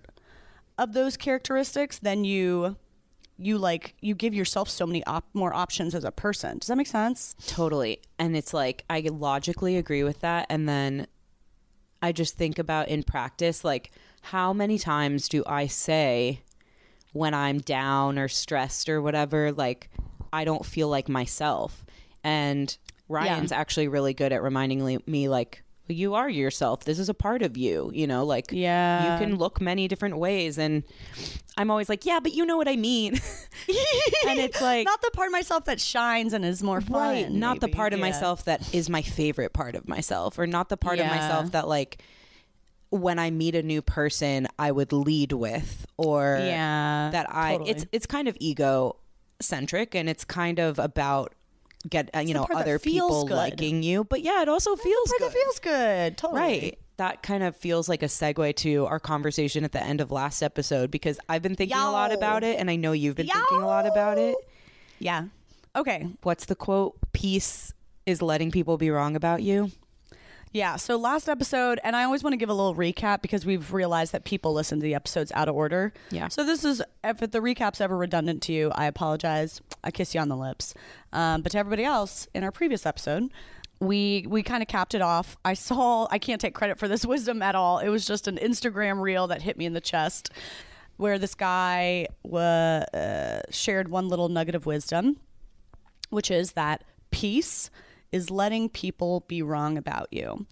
[0.78, 2.78] of those characteristics, then you
[3.38, 6.60] you like you give yourself so many op- more options as a person.
[6.60, 7.36] Does that make sense?
[7.48, 8.02] Totally.
[8.20, 11.08] And it's like I logically agree with that and then
[12.02, 13.92] I just think about in practice like
[14.22, 16.42] how many times do I say
[17.14, 19.90] when I'm down or stressed or whatever like
[20.32, 21.86] I don't feel like myself.
[22.24, 22.76] And
[23.08, 26.86] Ryan's actually really good at reminding me like you are yourself.
[26.86, 29.14] This is a part of you, you know, like Yeah.
[29.20, 30.84] you can look many different ways and
[31.58, 33.14] I'm always like, yeah, but you know what I mean.
[34.28, 36.94] and it's like not the part of myself that shines and is more fun.
[37.02, 37.76] right not the maybe.
[37.76, 38.06] part of Yeah.
[38.06, 41.68] myself that is my favorite part of myself or not the part of myself that
[41.68, 42.02] like
[42.90, 47.72] when i meet a new person i would lead with or Yeah, that i totally.
[47.72, 48.98] it's it's kind of ego
[49.42, 51.34] centric and it's kind of about
[51.90, 53.36] get uh, you know other people good.
[53.36, 56.18] liking you but yeah it also feels Part good feels good.
[56.18, 56.40] Totally.
[56.40, 60.12] right that kind of feels like a segue to our conversation at the end of
[60.12, 63.28] last episode because i've been thinking a lot about it and i know you've been
[63.28, 64.36] thinking a lot about it
[65.00, 65.26] Yeah.
[65.76, 66.08] Okay.
[66.22, 67.74] what's the quote peace
[68.06, 69.72] is letting people be wrong about you
[70.54, 70.76] Yeah.
[70.76, 74.12] So last episode, and I always want to give a little recap because we've realized
[74.12, 75.92] that people listen to the episodes out of order.
[76.12, 76.28] Yeah.
[76.28, 79.62] So this is if the recap's ever redundant to you, I apologize.
[79.84, 80.76] I kiss you on the lips.
[81.12, 83.32] Um, but to everybody else, in our previous episode,
[83.80, 85.38] we we kind of capped it off.
[85.44, 86.08] I saw.
[86.12, 87.80] I can't take credit for this wisdom at all.
[87.80, 90.30] It was just an Instagram reel that hit me in the chest,
[90.98, 95.18] where this guy uh, shared one little nugget of wisdom,
[96.12, 97.72] which is that peace
[98.14, 100.46] is letting people be wrong about you.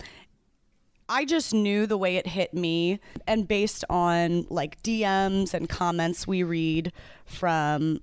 [1.08, 6.26] I just knew the way it hit me, and based on like DMs and comments
[6.26, 6.92] we read
[7.26, 8.02] from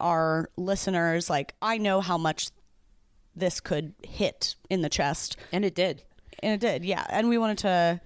[0.00, 2.48] our listeners, like I know how much
[3.34, 5.36] this could hit in the chest.
[5.52, 6.02] and it did
[6.42, 7.04] And it did, yeah.
[7.10, 8.00] And we wanted to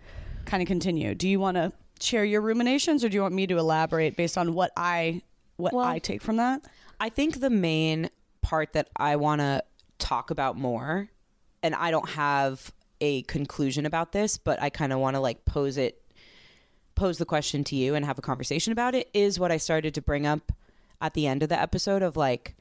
[0.46, 1.14] kind of continue.
[1.14, 4.36] Do you want to share your ruminations, or do you want me to elaborate based
[4.38, 5.22] on what I
[5.56, 6.62] what Well- I take from that?
[6.98, 8.10] I think the main
[8.42, 9.62] part that I want to
[10.00, 11.08] talk about more,
[11.62, 15.44] and I don't have a conclusion about this, but I kind of want to like
[15.44, 16.02] pose it,
[16.94, 19.94] pose the question to you and have a conversation about it, is what I started
[19.94, 20.52] to bring up
[21.00, 22.56] at the end of the episode of like,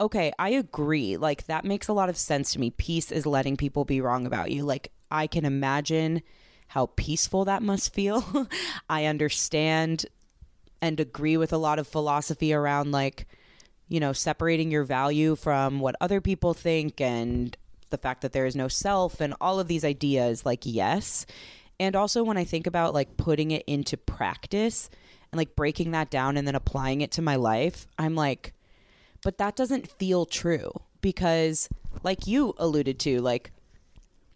[0.00, 1.16] okay, I agree.
[1.16, 2.70] Like, that makes a lot of sense to me.
[2.70, 4.64] Peace is letting people be wrong about you.
[4.64, 6.22] Like, I can imagine
[6.68, 8.48] how peaceful that must feel.
[8.88, 10.06] I understand
[10.82, 13.26] and agree with a lot of philosophy around like
[13.88, 17.56] you know separating your value from what other people think and
[17.90, 21.26] the fact that there is no self and all of these ideas like yes
[21.78, 24.90] and also when i think about like putting it into practice
[25.30, 28.52] and like breaking that down and then applying it to my life i'm like
[29.22, 31.68] but that doesn't feel true because
[32.02, 33.50] like you alluded to like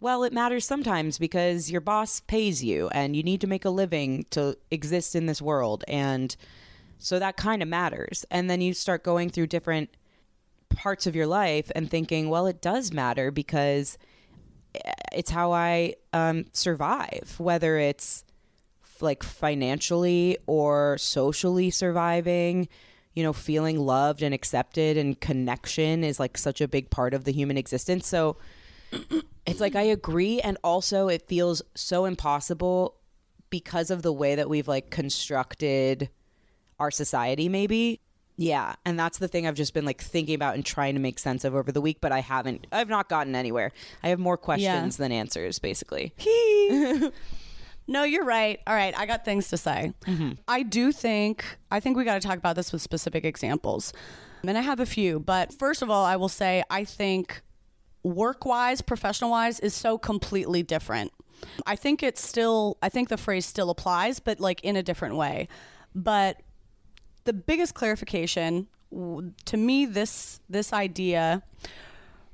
[0.01, 3.69] well, it matters sometimes because your boss pays you and you need to make a
[3.69, 5.83] living to exist in this world.
[5.87, 6.35] And
[6.99, 8.25] so that kind of matters.
[8.29, 9.89] And then you start going through different
[10.69, 13.97] parts of your life and thinking, well, it does matter because
[15.13, 18.23] it's how I um, survive, whether it's
[19.01, 22.67] like financially or socially surviving.
[23.15, 27.23] You know, feeling loved and accepted and connection is like such a big part of
[27.23, 28.07] the human existence.
[28.07, 28.37] So,
[29.45, 32.95] it's like I agree and also it feels so impossible
[33.49, 36.09] because of the way that we've like constructed
[36.79, 37.99] our society maybe.
[38.37, 41.19] Yeah, and that's the thing I've just been like thinking about and trying to make
[41.19, 43.71] sense of over the week, but I haven't I've not gotten anywhere.
[44.01, 46.13] I have more questions than answers basically.
[47.89, 48.59] No, you're right.
[48.67, 49.93] All right, I got things to say.
[50.05, 50.33] Mm-hmm.
[50.47, 53.91] I do think I think we got to talk about this with specific examples.
[54.45, 57.41] And I have a few, but first of all, I will say I think
[58.03, 61.11] work-wise, professional-wise is so completely different.
[61.65, 65.15] I think it's still I think the phrase still applies, but like in a different
[65.15, 65.47] way.
[65.95, 66.39] But
[67.25, 68.67] the biggest clarification
[69.45, 71.43] to me this this idea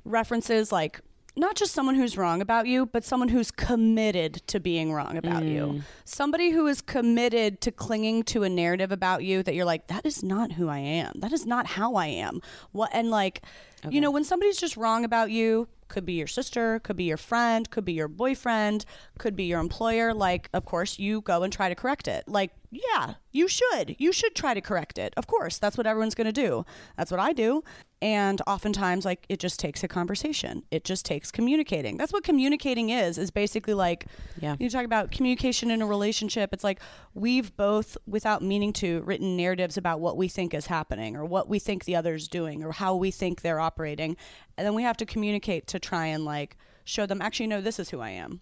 [0.04, 1.00] references like
[1.38, 5.44] not just someone who's wrong about you, but someone who's committed to being wrong about
[5.44, 5.66] you.
[5.66, 5.82] Mm.
[6.06, 10.06] Somebody who is committed to clinging to a narrative about you that you're like, that
[10.06, 11.12] is not who I am.
[11.16, 12.40] That is not how I am.
[12.72, 13.42] What and like,
[13.90, 17.16] you know, when somebody's just wrong about you, could be your sister, could be your
[17.16, 18.84] friend, could be your boyfriend,
[19.18, 20.14] could be your employer.
[20.14, 22.26] Like, of course, you go and try to correct it.
[22.26, 23.96] Like, yeah, you should.
[23.98, 25.14] You should try to correct it.
[25.16, 26.64] Of course, that's what everyone's going to do.
[26.96, 27.62] That's what I do.
[28.02, 30.64] And oftentimes, like, it just takes a conversation.
[30.70, 31.96] It just takes communicating.
[31.96, 34.06] That's what communicating is, is basically like,
[34.40, 34.56] Yeah.
[34.58, 36.52] you talk about communication in a relationship.
[36.52, 36.80] It's like
[37.14, 41.48] we've both, without meaning to, written narratives about what we think is happening or what
[41.48, 44.16] we think the other's doing or how we think they're operating.
[44.58, 47.78] And then we have to communicate to try and like show them, actually, no, this
[47.78, 48.40] is who I am.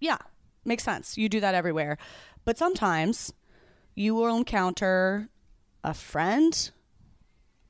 [0.00, 0.18] Yeah,
[0.64, 1.16] makes sense.
[1.16, 1.98] You do that everywhere.
[2.44, 3.32] But sometimes
[3.98, 5.28] you will encounter
[5.82, 6.70] a friend,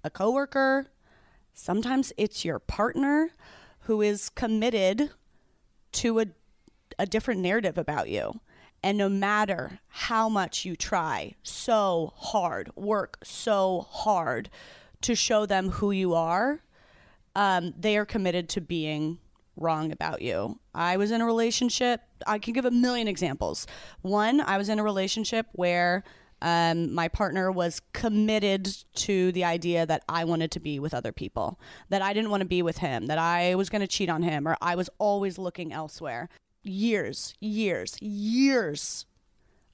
[0.04, 0.86] a coworker,
[1.54, 3.30] sometimes it's your partner
[3.80, 5.10] who is committed
[5.90, 6.26] to a,
[6.98, 8.40] a different narrative about you.
[8.82, 14.50] And no matter how much you try so hard, work so hard
[15.00, 16.60] to show them who you are,
[17.34, 19.18] um, they are committed to being
[19.60, 20.58] wrong about you.
[20.74, 23.66] I was in a relationship, I can give a million examples.
[24.02, 26.04] One, I was in a relationship where
[26.40, 31.12] um, my partner was committed to the idea that I wanted to be with other
[31.12, 34.08] people, that I didn't want to be with him, that I was going to cheat
[34.08, 36.28] on him, or I was always looking elsewhere.
[36.62, 39.06] Years, years, years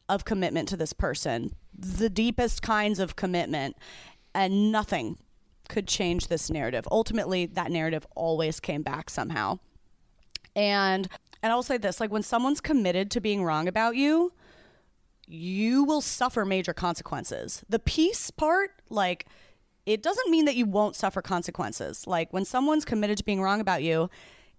[0.08, 3.76] of commitment to this person, the deepest kinds of commitment,
[4.34, 5.18] and nothing
[5.68, 6.86] could change this narrative.
[6.90, 9.58] Ultimately, that narrative always came back somehow.
[10.56, 11.08] And
[11.42, 14.32] and I'll say this, like when someone's committed to being wrong about you,
[15.26, 17.62] you will suffer major consequences.
[17.68, 19.26] The peace part, like
[19.86, 22.06] it doesn't mean that you won't suffer consequences.
[22.06, 24.08] Like when someone's committed to being wrong about you,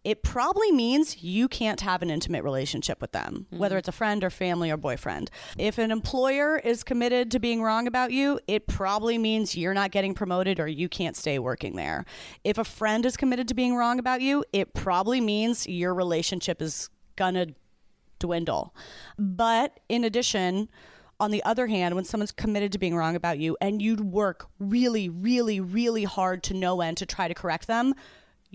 [0.06, 3.80] it probably means you can't have an intimate relationship with them, whether mm-hmm.
[3.80, 5.32] it's a friend or family or boyfriend.
[5.58, 9.90] If an employer is committed to being wrong about you, it probably means you're not
[9.90, 12.06] getting promoted or you can't stay working there.
[12.44, 16.62] If a friend is committed to being wrong about you, it probably means your relationship
[16.62, 17.48] is gonna
[18.20, 18.76] dwindle.
[19.18, 20.70] But in addition,
[21.20, 24.48] on the other hand, when someone's committed to being wrong about you and you work
[24.60, 27.96] really, really, really hard to no end to try to correct them,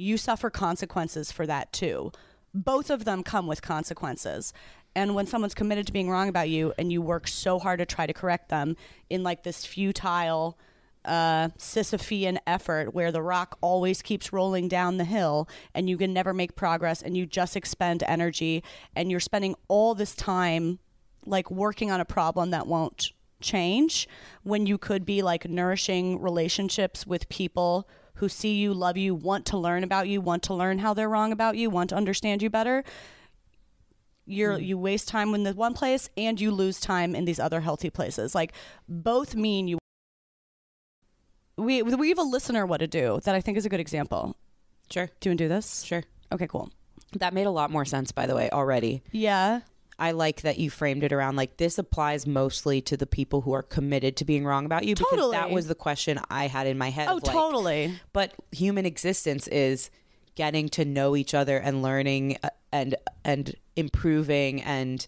[0.00, 2.12] you suffer consequences for that too.
[2.52, 4.52] Both of them come with consequences.
[4.96, 7.86] And when someone's committed to being wrong about you and you work so hard to
[7.86, 8.76] try to correct them
[9.08, 10.58] in like this futile,
[11.04, 16.12] uh, Sisyphean effort where the rock always keeps rolling down the hill and you can
[16.12, 18.62] never make progress and you just expend energy
[18.94, 20.78] and you're spending all this time
[21.24, 24.08] like working on a problem that won't change
[24.42, 27.88] when you could be like nourishing relationships with people
[28.20, 31.09] who see you, love you, want to learn about you, want to learn how they're
[31.09, 32.85] wrong about you, want to understand you better.
[34.26, 34.66] You're mm.
[34.66, 37.90] you waste time in the one place and you lose time in these other healthy
[37.90, 38.35] places.
[38.35, 38.52] Like
[38.88, 39.78] both mean you
[41.56, 44.37] we we have a listener what to do that I think is a good example.
[44.90, 45.06] Sure.
[45.06, 45.83] Do you want to do this?
[45.83, 46.04] Sure.
[46.30, 46.70] Okay, cool.
[47.18, 49.02] That made a lot more sense, by the way, already.
[49.11, 49.61] Yeah.
[50.00, 53.52] I like that you framed it around like this applies mostly to the people who
[53.52, 55.36] are committed to being wrong about you because Totally.
[55.36, 57.08] that was the question I had in my head.
[57.08, 58.00] Oh, like, totally.
[58.12, 59.90] But human existence is
[60.34, 65.06] getting to know each other and learning uh, and and improving and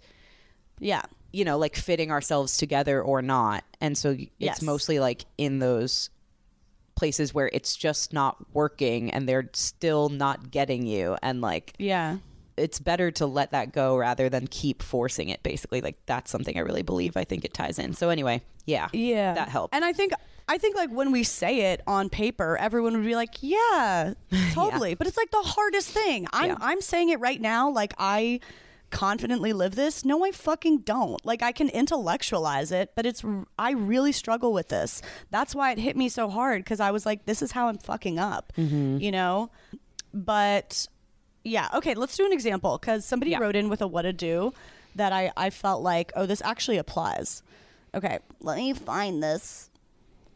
[0.78, 1.02] Yeah.
[1.32, 3.64] you know like fitting ourselves together or not.
[3.80, 4.62] And so it's Yes.
[4.62, 6.10] mostly like in those
[6.94, 12.18] places where it's just not working and they're still not getting you and like Yeah.
[12.56, 16.56] It's better to let that go rather than keep forcing it basically like that's something
[16.56, 19.34] i really believe i think it ties in so anyway yeah Yeah.
[19.34, 20.12] that helped And I think
[20.48, 24.14] I think like when we say it on paper, everyone would be like, "Yeah,
[24.52, 26.26] totally." But it's like the hardest thing.
[26.32, 26.56] I'm Yeah.
[26.60, 28.40] I'm saying it right now like I
[28.90, 30.04] confidently live this.
[30.04, 31.24] No, I fucking don't.
[31.24, 33.24] Like I can intellectualize it, but it's
[33.58, 35.00] I really struggle with this.
[35.30, 37.78] That's why it hit me so hard cuz I was like, this is how I'm
[37.78, 38.52] fucking up.
[38.58, 38.98] Mm-hmm.
[38.98, 39.50] You know?
[40.12, 40.86] But
[41.44, 43.38] yeah, okay, let's do an example cuz somebody Yeah.
[43.38, 44.52] wrote in with a what to do
[44.94, 47.42] that I I felt like, "Oh, this actually applies."
[47.94, 49.70] Okay, let me find this.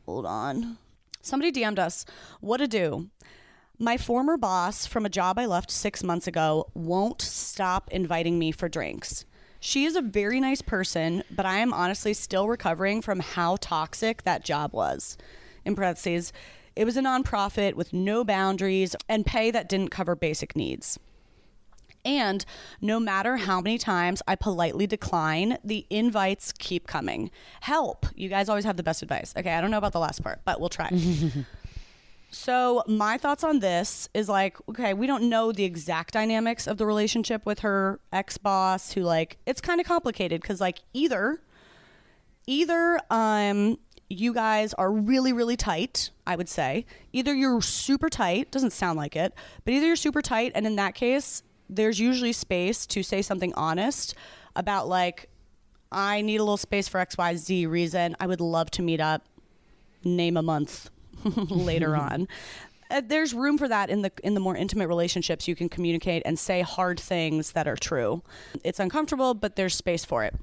[0.04, 0.78] Hold on.
[1.22, 2.04] Somebody DM'd us
[2.40, 3.10] what to do.
[3.78, 8.52] My former boss from a job I left six months ago won't stop inviting me
[8.52, 9.24] for drinks.
[9.60, 14.22] She is a very nice person, but I am honestly still recovering from how toxic
[14.22, 15.18] that job was.
[15.64, 16.32] In parentheses,
[16.76, 20.98] it was a nonprofit with no boundaries and pay that didn't cover basic needs.
[22.04, 22.44] And
[22.80, 27.32] no matter how many times I politely decline, the invites keep coming.
[27.62, 28.06] Help.
[28.14, 29.34] You guys always have the best advice.
[29.36, 30.88] Okay, I don't know about the last part, but we'll try.
[32.30, 36.78] so, my thoughts on this is like, okay, we don't know the exact dynamics of
[36.78, 41.40] the relationship with her ex boss, who, like, it's kind of complicated because, like, either
[42.48, 43.76] either um
[44.08, 46.84] you guys are really really tight i would say.
[47.12, 49.32] Either you're super tight doesn't sound like it
[49.64, 53.52] but either you're super tight and in that case there's usually space to say something
[53.54, 54.14] honest
[54.54, 55.28] about like
[55.90, 58.16] i need a little space for xyz reason.
[58.20, 59.24] I would love to meet up.
[60.04, 60.90] Name a month
[61.24, 62.28] later on.
[62.88, 65.48] Uh, there's room for that in the in the more intimate relationships.
[65.48, 68.22] You can communicate and say hard things that are true.
[68.62, 70.34] It's uncomfortable but there's space for it.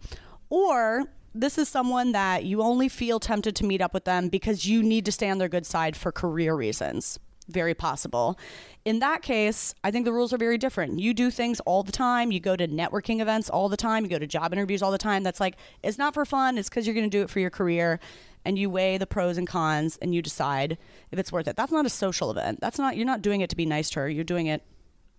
[0.49, 4.65] Or this is someone that you only feel tempted to meet up with them because
[4.65, 7.19] you need to stay on their good side for career reasons.
[7.49, 8.39] Very possible.
[8.85, 10.99] In that case, I think the rules are very different.
[10.99, 12.31] You do things all the time.
[12.31, 14.03] You go to networking events all the time.
[14.03, 15.23] You go to job interviews all the time.
[15.23, 16.57] That's like, it's not for fun.
[16.57, 17.99] It's because you're going to do it for your career.
[18.45, 20.77] And you weigh the pros and cons and you decide
[21.11, 21.55] if it's worth it.
[21.55, 22.59] That's not a social event.
[22.61, 24.09] That's not, you're not doing it to be nice to her.
[24.09, 24.63] You're doing it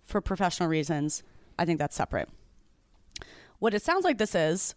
[0.03, 1.23] for professional reasons.
[1.57, 2.29] I think that's separate.
[3.59, 4.75] What it sounds like this is,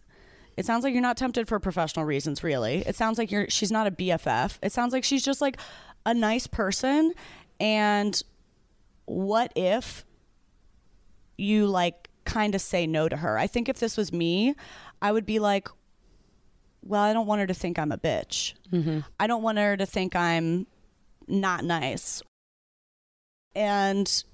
[0.59, 2.79] it sounds like you're not tempted for professional reasons, really.
[2.85, 4.57] It sounds like you're she's not a BFF.
[4.61, 5.57] It sounds like she's just like
[6.05, 7.13] a nice person.
[7.61, 8.21] And
[9.05, 10.03] what if
[11.37, 13.37] you like kind of say no to her?
[13.37, 14.53] I think if this was me,
[15.01, 15.69] I would be like,
[16.83, 18.53] well, I don't want her to think I'm a bitch.
[18.69, 18.99] Mm-hmm.
[19.17, 20.67] I don't want her to think I'm
[21.25, 22.21] not nice.
[23.55, 24.25] And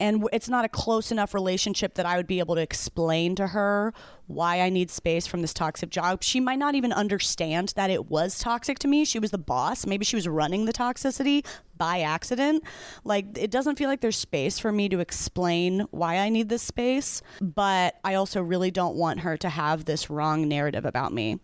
[0.00, 3.48] and it's not a close enough relationship that I would be able to explain to
[3.48, 3.92] her
[4.26, 6.22] why I need space from this toxic job.
[6.22, 9.04] She might not even understand that it was toxic to me.
[9.04, 9.86] She was the boss.
[9.86, 11.44] Maybe she was running the toxicity
[11.76, 12.64] by accident.
[13.04, 16.62] Like it doesn't feel like there's space for me to explain why I need this
[16.62, 21.38] space, but I also really don't want her to have this wrong narrative about me.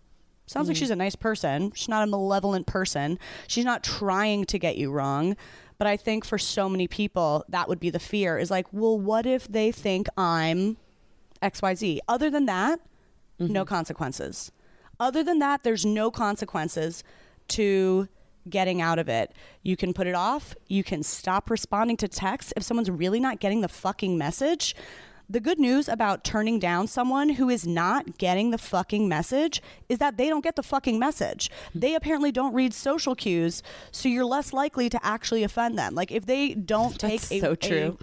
[0.47, 0.79] Sounds like mm.
[0.79, 1.73] she's a nice person.
[1.75, 3.19] She's not a malevolent person.
[3.47, 5.35] She's not trying to get you wrong.
[5.77, 8.99] But I think for so many people, that would be the fear is like, well,
[8.99, 10.77] what if they think I'm
[11.41, 11.99] XYZ?
[12.07, 12.79] Other than that,
[13.39, 13.67] no mm-hmm.
[13.67, 14.51] consequences.
[14.99, 17.03] Other than that, there's no consequences
[17.49, 18.07] to
[18.49, 19.33] getting out of it.
[19.61, 20.55] You can put it off.
[20.67, 24.75] You can stop responding to texts if someone's really not getting the fucking message.
[25.29, 29.97] The good news about turning down someone who is not getting the fucking message is
[29.97, 31.51] that they don't get the fucking message.
[31.75, 33.61] They apparently don't read social cues,
[33.91, 35.95] so you're less likely to actually offend them.
[35.95, 37.97] Like if they don't take That's a so a- true.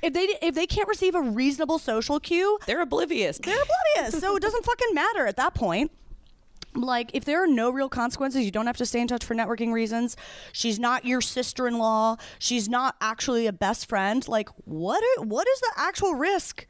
[0.00, 3.38] if they if they can't receive a reasonable social cue, They're oblivious.
[3.38, 3.54] they're
[3.94, 4.18] oblivious.
[4.18, 5.90] so it doesn't fucking matter at that point.
[6.74, 9.34] Like, if there are no real consequences, you don't have to stay in touch for
[9.34, 10.16] networking reasons.
[10.52, 12.16] She's not your sister in law.
[12.38, 14.26] She's not actually a best friend.
[14.26, 15.02] Like, what?
[15.02, 16.66] Are, what is the actual risk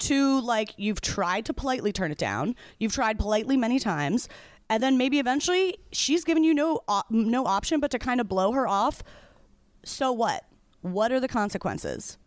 [0.00, 2.56] to like you've tried to politely turn it down.
[2.78, 4.28] You've tried politely many times.
[4.68, 8.28] And then maybe eventually she's given you no op- no option but to kind of
[8.28, 9.02] blow her off.
[9.84, 10.44] So what?
[10.82, 12.18] What are the consequences?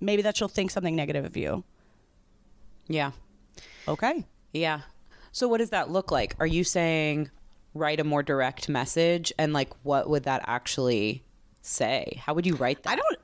[0.00, 1.64] Maybe that she'll think something negative of you.
[2.88, 3.12] Yeah.
[3.88, 4.26] Okay.
[4.52, 4.80] Yeah.
[5.32, 6.36] So what does that look like?
[6.38, 7.30] Are you saying
[7.74, 11.24] write a more direct message and like what would that actually
[11.62, 12.20] say?
[12.24, 12.90] How would you write that?
[12.92, 13.18] I don't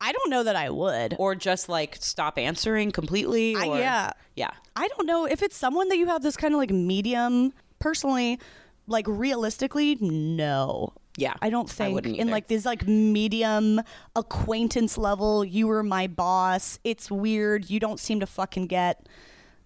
[0.00, 1.14] I don't know that I would.
[1.18, 4.10] or just like stop answering completely I- yeah.
[4.34, 4.50] Yeah.
[4.74, 8.40] I don't know if it's someone that you have this kind of like medium personally
[8.88, 10.92] like realistically no.
[11.18, 13.82] Yeah, I don't I think wouldn't in like this like medium
[14.16, 16.78] acquaintance level you were my boss.
[16.84, 17.68] It's weird.
[17.68, 19.06] You don't seem to fucking get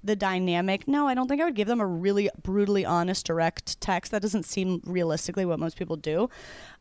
[0.04, 0.86] the dynamic.
[0.86, 4.12] No, I don't think I would give them a really brutally honest direct text.
[4.12, 6.28] That doesn't seem realistically what most people do.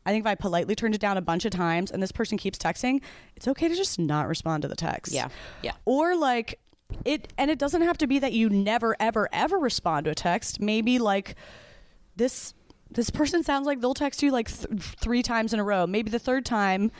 [0.04, 2.38] I think if I politely turned it down a bunch of times and this person
[2.38, 3.00] keeps texting,
[3.34, 5.12] it's okay to just not respond to the text.
[5.12, 5.28] Yeah.
[5.62, 5.72] Yeah.
[5.84, 6.60] Or like
[7.04, 10.14] it and it doesn't have to be that you never ever ever respond to a
[10.14, 10.60] text.
[10.60, 11.34] Maybe like
[12.14, 12.54] this
[12.90, 15.86] this person sounds like they'll text you like th- three times in a row.
[15.86, 16.92] Maybe the third time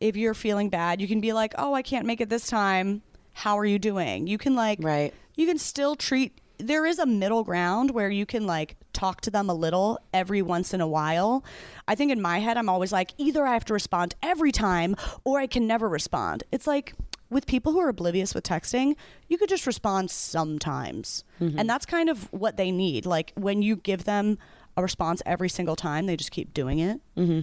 [0.00, 3.02] if you're feeling bad, you can be like, "Oh, I can't make it this time.
[3.40, 5.12] How are you doing?" You can like Right.
[5.36, 9.30] you can still treat there is a middle ground where you can like talk to
[9.30, 11.42] them a little every once in a while.
[11.88, 14.94] I think in my head I'm always like either I have to respond every time
[15.24, 16.44] or I can never respond.
[16.52, 16.92] It's like
[17.30, 18.94] with people who are oblivious with texting,
[19.28, 21.24] you could just respond sometimes.
[21.38, 23.06] And that's kind of what they need.
[23.06, 24.36] Like when you give them
[24.76, 27.00] a response every single time, they just keep doing it.
[27.16, 27.40] Mm-hmm.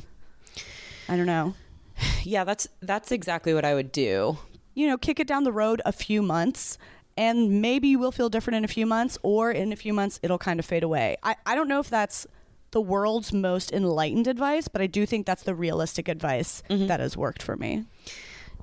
[1.11, 1.55] I don't know.
[2.23, 4.37] Yeah, that's that's exactly what I would do.
[4.77, 6.77] You know, kick it down the road a few months
[7.17, 10.19] and maybe you will feel different in a few months or in a few months
[10.21, 11.17] it'll kind of fade away.
[11.23, 12.27] I, I don't know if that's
[12.71, 16.85] the world's most enlightened advice, but I do think that's the realistic advice mm-hmm.
[16.85, 17.85] that has worked for me.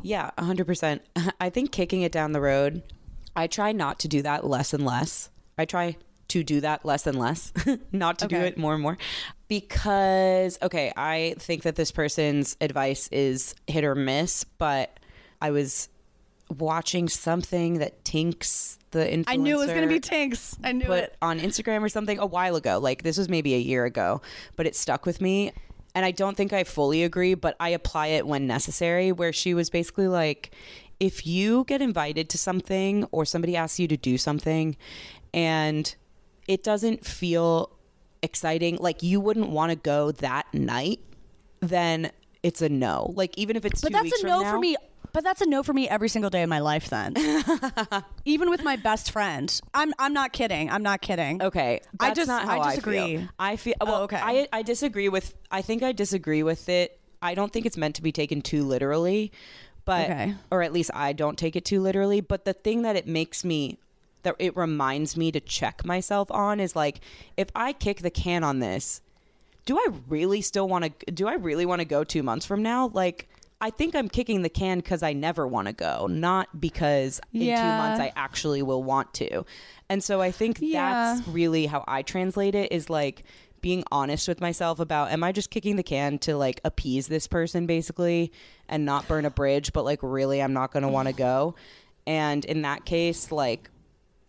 [0.02, 1.00] Yeah, 100%.
[1.40, 2.84] I think kicking it down the road,
[3.34, 5.30] I try not to do that less and less.
[5.58, 5.96] I try
[6.28, 7.52] to do that less and less,
[7.92, 8.98] not to do it more and more.
[9.48, 15.00] Because, okay, I think that this person's advice is hit or miss, but
[15.42, 15.88] I was
[16.59, 20.57] watching something that Tinx, the influencer, I knew it was going to be Tinx.
[20.62, 21.16] I knew it.
[21.22, 22.78] on Instagram or something a while ago.
[22.78, 24.22] Like this was maybe a year ago,
[24.57, 25.52] but it stuck with me.
[25.94, 29.12] And I don't think I fully agree, but I apply it when necessary.
[29.12, 30.52] Where she was basically like,
[30.98, 34.76] if you get invited to something or somebody asks you to do something
[35.32, 35.94] and
[36.48, 37.70] it doesn't feel
[38.22, 41.00] exciting, like you wouldn't want to go that night,
[41.61, 42.11] then
[42.42, 43.12] it's a no.
[43.14, 44.76] Like even if it's But that's a no now- for me.
[45.14, 47.14] But that's a no for me every single day of my life then.
[48.26, 49.60] Even with my best friend.
[49.72, 50.68] I'm I'm not kidding.
[50.70, 51.40] I'm not kidding.
[51.40, 52.98] Okay, I just- not how I I, disagree.
[53.18, 53.28] feel.
[53.38, 53.94] I feel well.
[53.94, 54.18] Oh, okay.
[54.20, 55.32] I I disagree with.
[55.50, 56.98] I think I disagree with it.
[57.22, 59.30] I don't think it's meant to be taken too literally,
[59.84, 60.34] but Okay.
[60.50, 62.20] or at least I don't take it too literally.
[62.20, 63.78] But the thing that it makes me
[64.24, 67.00] that it reminds me to check myself on is like
[67.36, 69.00] if I kick the can on this,
[69.64, 71.12] do I really still want to?
[71.12, 72.88] Do I really want to go two months from now?
[72.92, 73.28] Like.
[73.61, 77.40] I think I'm kicking the can because I never want to go, not because in
[77.40, 79.44] two months I actually will want to.
[79.88, 81.14] And so I think Yeah.
[81.16, 83.24] that's really how I translate it is like
[83.62, 87.26] being honest with myself about am I just kicking the can to like appease this
[87.26, 88.30] person basically
[88.68, 91.55] and not burn a bridge, but like really I'm not going to want to go.
[92.07, 93.70] And in that case, like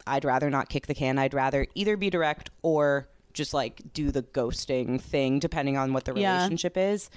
[0.08, 1.18] I'd rather not kick the can.
[1.20, 6.06] I'd rather either be direct or just like do the ghosting thing depending on what
[6.06, 6.36] the Yeah.
[6.38, 7.10] relationship is.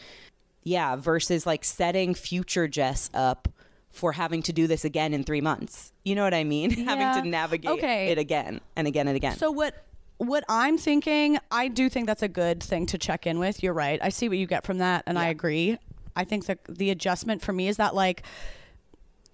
[0.68, 3.48] Yeah, versus like setting future Jess up
[3.90, 5.92] for having to do this again in 3 months.
[6.04, 6.70] You know what I mean?
[6.70, 6.84] Yeah.
[6.96, 8.08] having to navigate Okay.
[8.08, 9.36] it again and again and again.
[9.36, 9.84] So what
[10.18, 13.62] what I'm thinking, I do think that's a good thing to check in with.
[13.62, 13.98] You're right.
[14.02, 15.78] I see what you get from that and I agree.
[16.16, 18.22] I think that the adjustment for me is that like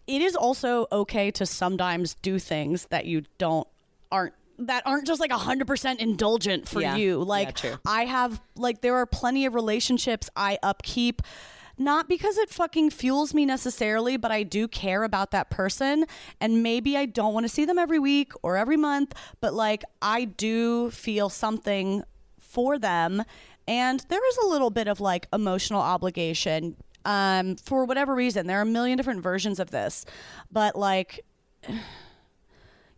[0.06, 3.66] it is also okay to sometimes do things that you don't
[4.12, 6.96] aren't that aren't just like 100% indulgent for Yeah.
[6.96, 7.22] you.
[7.22, 7.76] Like true.
[7.86, 11.22] I have like there are plenty of relationships I upkeep
[11.76, 16.04] not because it fucking fuels me necessarily, but I do care about that person
[16.40, 19.82] and maybe I don't want to see them every week or every month, but like
[20.00, 22.04] I do feel something
[22.38, 23.24] for them
[23.66, 28.46] and there is a little bit of like emotional obligation um for whatever reason.
[28.46, 30.04] There are a million different versions of this.
[30.52, 31.24] But like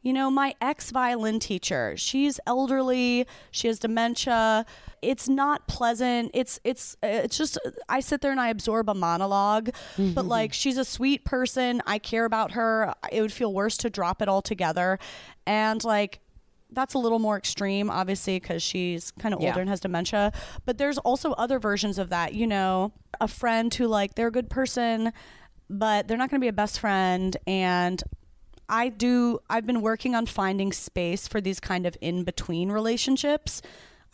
[0.07, 4.65] you know, my ex violin teacher, she's elderly, she has dementia.
[5.03, 6.31] It's not pleasant.
[6.33, 9.65] It's it's it's just I sit there and I absorb a monologue,
[9.97, 10.29] but mm-hmm.
[10.29, 11.83] like she's a sweet person.
[11.89, 12.95] I care about her.
[13.11, 15.01] It would feel worse to drop it all together.
[15.45, 16.21] And like
[16.71, 19.49] that's a little more extreme obviously cuz she's kind of Yeah.
[19.49, 20.31] older and has dementia,
[20.65, 24.33] but there's also other versions of that, you know, a friend who like they're a
[24.39, 25.13] good person,
[25.69, 28.05] but they're not going to be a best friend and
[28.69, 33.63] I do I've been working on finding space for these kind of in between relationships.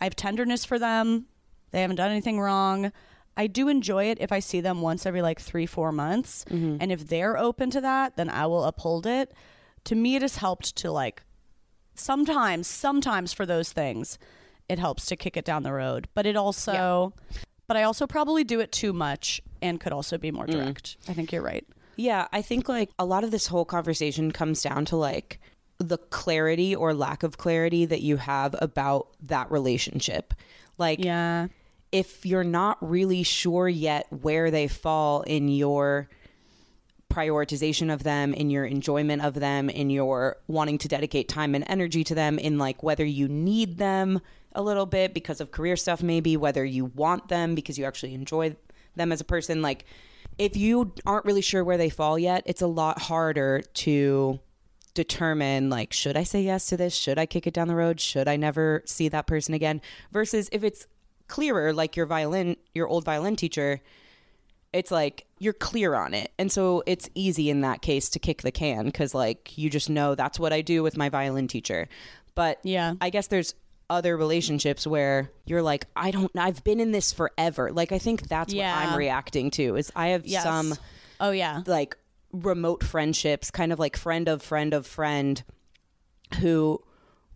[0.00, 1.26] I have tenderness for them.
[1.70, 2.92] They haven't done anything wrong.
[3.36, 6.44] I do enjoy it if I see them once every like 3-4 months.
[6.50, 6.78] Mm-hmm.
[6.80, 9.32] And if they're open to that, then I will uphold it.
[9.84, 11.22] To me it has helped to like
[11.94, 14.18] sometimes sometimes for those things
[14.68, 17.14] it helps to kick it down the road, but it also
[17.66, 20.61] but I also probably do it too much and could also be more mm-hmm.
[20.61, 20.96] direct.
[21.09, 21.66] I think you're right.
[21.97, 25.40] Yeah, I think like a lot of this whole conversation comes down to like
[25.78, 30.32] the clarity or lack of clarity that you have about that relationship.
[30.78, 31.49] Like, Yeah.
[31.90, 36.09] if you're not really sure yet where they fall in your
[37.12, 41.64] prioritization of them, in your enjoyment of them, in your wanting to dedicate time and
[41.68, 44.20] energy to them, in like whether you need them
[44.55, 48.14] a little bit because of career stuff, maybe, whether you want them because you actually
[48.14, 48.57] enjoy
[48.97, 49.84] them as a person, like
[50.39, 54.41] if you aren't really sure where they fall yet, it's a lot harder to
[54.95, 56.95] determine like should I say yes to this?
[56.95, 58.01] Should I kick it down the road?
[58.01, 59.80] Should I never see that person again?
[60.12, 60.87] Versus if it's
[61.28, 63.80] clearer like your violin your old violin teacher,
[64.72, 66.30] it's like you're clear on it.
[66.39, 69.89] And so it's easy in that case to kick the can cuz like you just
[69.89, 71.89] know that's what I do with my violin teacher.
[72.35, 72.95] But Yeah.
[73.01, 73.55] I guess there's
[73.93, 77.70] other relationships where you're like I don't I've been in this forever.
[77.72, 78.74] Like I think that's Yeah.
[78.74, 80.43] what I'm reacting to is I have Yes.
[80.43, 80.74] some
[81.20, 81.62] Oh yeah.
[81.66, 81.97] like
[82.32, 85.43] remote friendships, kind of like friend of friend of friend
[86.40, 86.82] who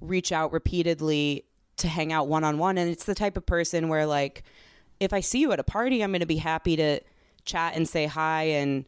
[0.01, 1.45] reach out repeatedly
[1.77, 2.79] to hang out one on one.
[2.79, 4.43] And it's the type of person where, like,
[5.01, 7.01] if I see you at a party, I'm going to be happy to
[7.45, 8.87] chat and say hi and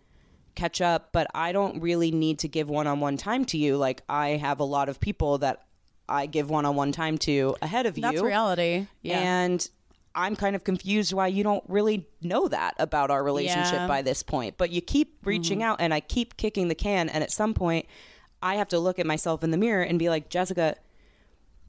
[0.54, 3.76] catch up, but I don't really need to give one on one time to you.
[3.76, 5.64] Like, I have a lot of people that
[6.08, 8.18] I give one on one time to ahead of That's you.
[8.20, 8.86] That's reality.
[9.02, 9.18] Yeah.
[9.20, 9.68] And
[10.14, 13.78] I'm kind of confused why you don't really know that about our relationship Yeah.
[13.80, 13.88] Mm-hmm.
[13.88, 14.56] by this point.
[14.56, 17.08] But you keep reaching out and I keep kicking the can.
[17.08, 17.86] And at some point,
[18.42, 20.76] I have to look at myself in the mirror and be like, Jessica,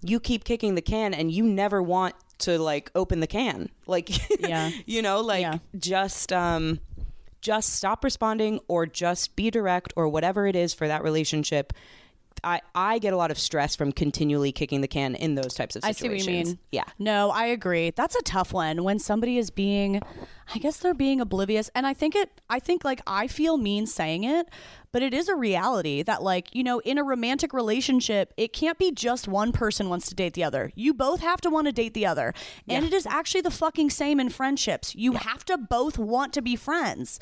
[0.01, 3.69] you keep kicking the can and you never want to like open the can.
[3.87, 4.09] Like,
[4.39, 4.71] Yeah.
[4.85, 5.57] you know, like Yeah.
[5.77, 6.79] just, um,
[7.41, 11.73] just stop responding or just be direct or whatever it is for that relationship.
[12.43, 15.75] I, I get a lot of stress from continually kicking the can in those types
[15.75, 16.23] of situations.
[16.23, 16.59] I see what you mean.
[16.71, 16.85] Yeah.
[16.97, 17.91] No, I agree.
[17.91, 20.01] That's a tough one when somebody is being
[20.53, 23.85] I guess they're being oblivious and I think it I think like I feel mean
[23.85, 24.47] saying it,
[24.91, 28.77] but it is a reality that like, you know, in a romantic relationship, it can't
[28.77, 30.71] be just one person wants to date the other.
[30.75, 32.33] You both have to want to date the other.
[32.67, 34.95] And it is actually the fucking same in friendships.
[34.95, 37.19] You have to both want to be friends.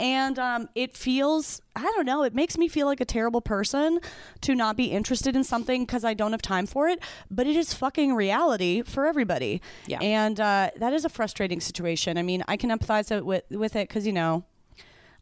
[0.00, 4.00] And um, it feels, I don't know, it makes me feel like a terrible person
[4.40, 7.00] to not be interested in something because I don't have time for it.
[7.30, 9.60] But it is fucking reality for everybody.
[9.86, 9.98] Yeah.
[10.00, 12.16] And uh, that is a frustrating situation.
[12.16, 14.44] I mean, I can empathize with, with it because, you know,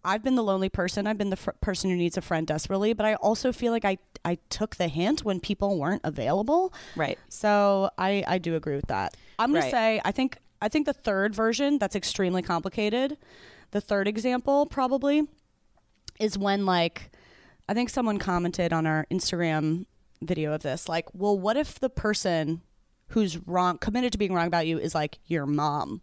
[0.04, 1.08] I've been the lonely person.
[1.08, 2.92] I've been the fr- person who needs a friend desperately.
[2.92, 6.72] But I also feel like I, I took the hint when people weren't available.
[6.94, 7.18] Right.
[7.28, 9.16] So I, I do agree with that.
[9.40, 9.70] I'm gonna Right.
[9.70, 13.16] say I think I think the third version that's extremely complicated.
[13.70, 15.22] The third example probably
[16.18, 17.10] is when like
[17.68, 19.84] I think someone commented on our Instagram
[20.22, 22.62] video of this like, well, what if the person
[23.08, 26.00] who's wrong committed to being wrong about you is like your mom?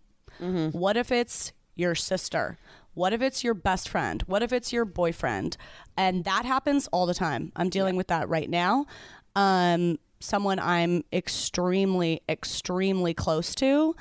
[0.71, 2.57] What if it's your sister?
[2.93, 4.21] What if it's your best friend?
[4.27, 5.57] What if it's your boyfriend?
[5.97, 7.51] And that happens all the time.
[7.55, 8.85] I'm dealing with that right now.
[9.35, 13.95] Um, someone I'm extremely, extremely close to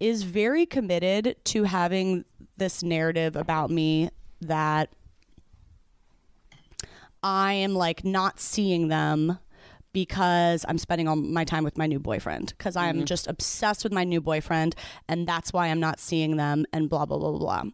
[0.00, 2.24] is very committed to having
[2.62, 4.08] this narrative about me
[4.40, 4.88] that
[7.24, 9.38] I am like not seeing them
[9.92, 13.04] because I'm spending all my time with my new boyfriend because I'm mm-hmm.
[13.04, 14.76] just obsessed with my new boyfriend
[15.08, 17.64] and that's why I'm not seeing them and blah blah blah blah.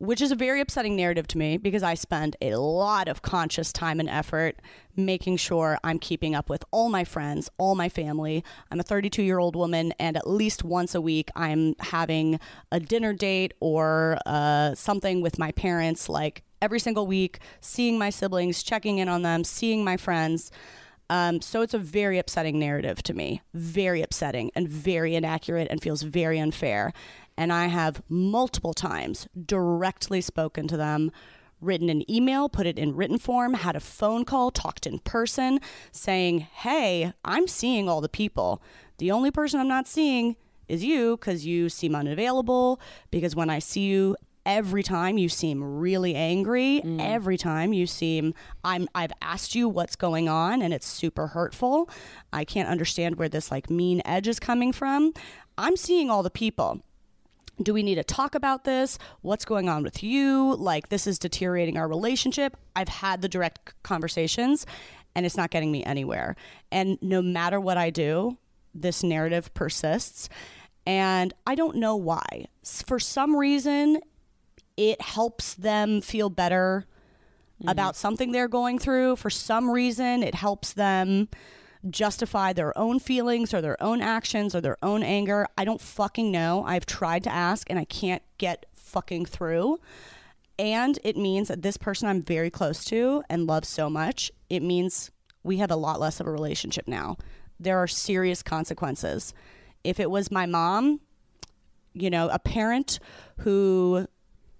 [0.00, 3.72] Which is a very upsetting narrative to me because I spend a lot of conscious
[3.72, 4.60] time and effort
[4.94, 8.44] making sure I'm keeping up with all my friends, all my family.
[8.70, 12.38] I'm a 32 year old woman, and at least once a week, I'm having
[12.70, 18.10] a dinner date or uh, something with my parents, like every single week, seeing my
[18.10, 20.52] siblings, checking in on them, seeing my friends.
[21.10, 25.82] Um, so it's a very upsetting narrative to me, very upsetting and very inaccurate and
[25.82, 26.92] feels very unfair.
[27.38, 31.12] And I have multiple times directly spoken to them,
[31.60, 35.60] written an email, put it in written form, had a phone call, talked in person,
[35.92, 38.60] saying, Hey, I'm seeing all the people.
[38.98, 40.34] The only person I'm not seeing
[40.66, 42.80] is you because you seem unavailable.
[43.12, 46.98] Because when I see you, every time you seem really angry mm.
[47.00, 48.32] every time you seem
[48.64, 51.90] i'm i've asked you what's going on and it's super hurtful
[52.32, 55.12] i can't understand where this like mean edge is coming from
[55.58, 56.80] i'm seeing all the people
[57.62, 58.98] do we need to talk about this?
[59.22, 60.54] What's going on with you?
[60.56, 62.56] Like, this is deteriorating our relationship.
[62.76, 64.66] I've had the direct conversations
[65.14, 66.36] and it's not getting me anywhere.
[66.70, 68.38] And no matter what I do,
[68.74, 70.28] this narrative persists.
[70.86, 72.46] And I don't know why.
[72.62, 74.00] For some reason,
[74.76, 76.86] it helps them feel better
[77.60, 77.68] mm-hmm.
[77.68, 79.16] about something they're going through.
[79.16, 81.28] For some reason, it helps them
[81.88, 85.46] justify their own feelings or their own actions or their own anger.
[85.56, 86.64] I don't fucking know.
[86.64, 89.78] I've tried to ask and I can't get fucking through.
[90.58, 94.62] And it means that this person I'm very close to and love so much, it
[94.62, 95.10] means
[95.42, 97.16] we have a lot less of a relationship now.
[97.60, 99.34] There are serious consequences.
[99.84, 101.00] If it was my mom,
[101.94, 102.98] you know, a parent
[103.38, 104.06] who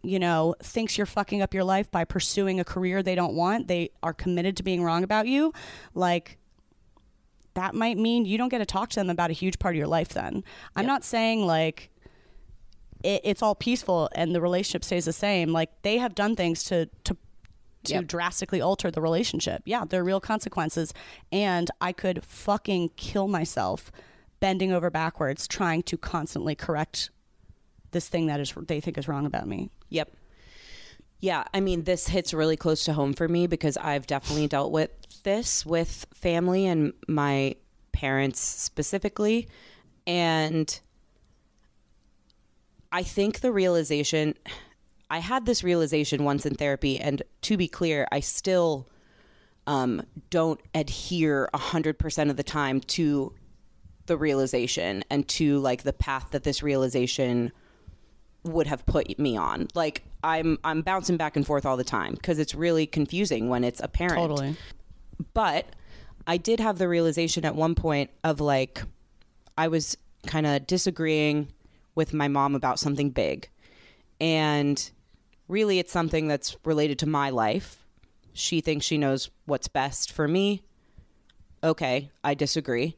[0.02, 3.66] you know, thinks you're fucking up your life by pursuing a career they don't want,
[3.66, 5.52] they are committed to being wrong about you,
[5.94, 6.38] like
[7.54, 9.78] that might mean you don't get to talk to them about a huge part of
[9.78, 10.44] your life then.
[10.76, 11.90] I'm not saying like
[13.02, 15.52] it, it's all peaceful and the relationship stays the same.
[15.52, 17.16] Like they have done things to to
[17.84, 18.06] to Yep.
[18.08, 19.62] drastically alter the relationship.
[19.64, 20.92] Yeah, there are real consequences
[21.32, 23.90] and I could fucking kill myself
[24.40, 27.10] bending over backwards trying to constantly correct
[27.92, 29.70] this thing that is they think is wrong about me.
[29.90, 30.10] Yep.
[31.20, 34.70] Yeah, I mean, this hits really close to home for me because I've definitely dealt
[34.70, 34.90] with
[35.24, 37.56] this with family and my
[37.92, 39.48] parents specifically.
[40.06, 40.78] And
[42.92, 44.34] I think the realization,
[45.10, 48.88] I had this realization once in therapy, and to be clear, I still
[49.66, 53.34] um, don't adhere 100% of the time to
[54.06, 57.52] the realization and to like the path that this realization
[58.52, 59.68] would have put me on.
[59.74, 63.64] Like I'm I'm bouncing back and forth all the time because it's really confusing when
[63.64, 64.16] it's apparent.
[64.16, 64.56] Totally.
[65.34, 65.66] But
[66.26, 68.82] I did have the realization at one point of like
[69.56, 69.96] I was
[70.26, 71.48] kind of disagreeing
[71.94, 73.48] with my mom about something big.
[74.20, 74.90] And
[75.48, 77.84] really it's something that's related to my life.
[78.32, 80.62] She thinks she knows what's best for me.
[81.64, 82.96] Okay, I disagree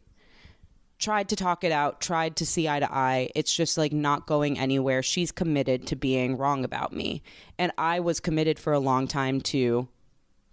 [1.00, 3.30] tried to talk it out, tried to see eye to eye.
[3.34, 5.02] It's just like not going anywhere.
[5.02, 7.22] She's committed to being wrong about me.
[7.58, 9.88] And I was committed for a long time to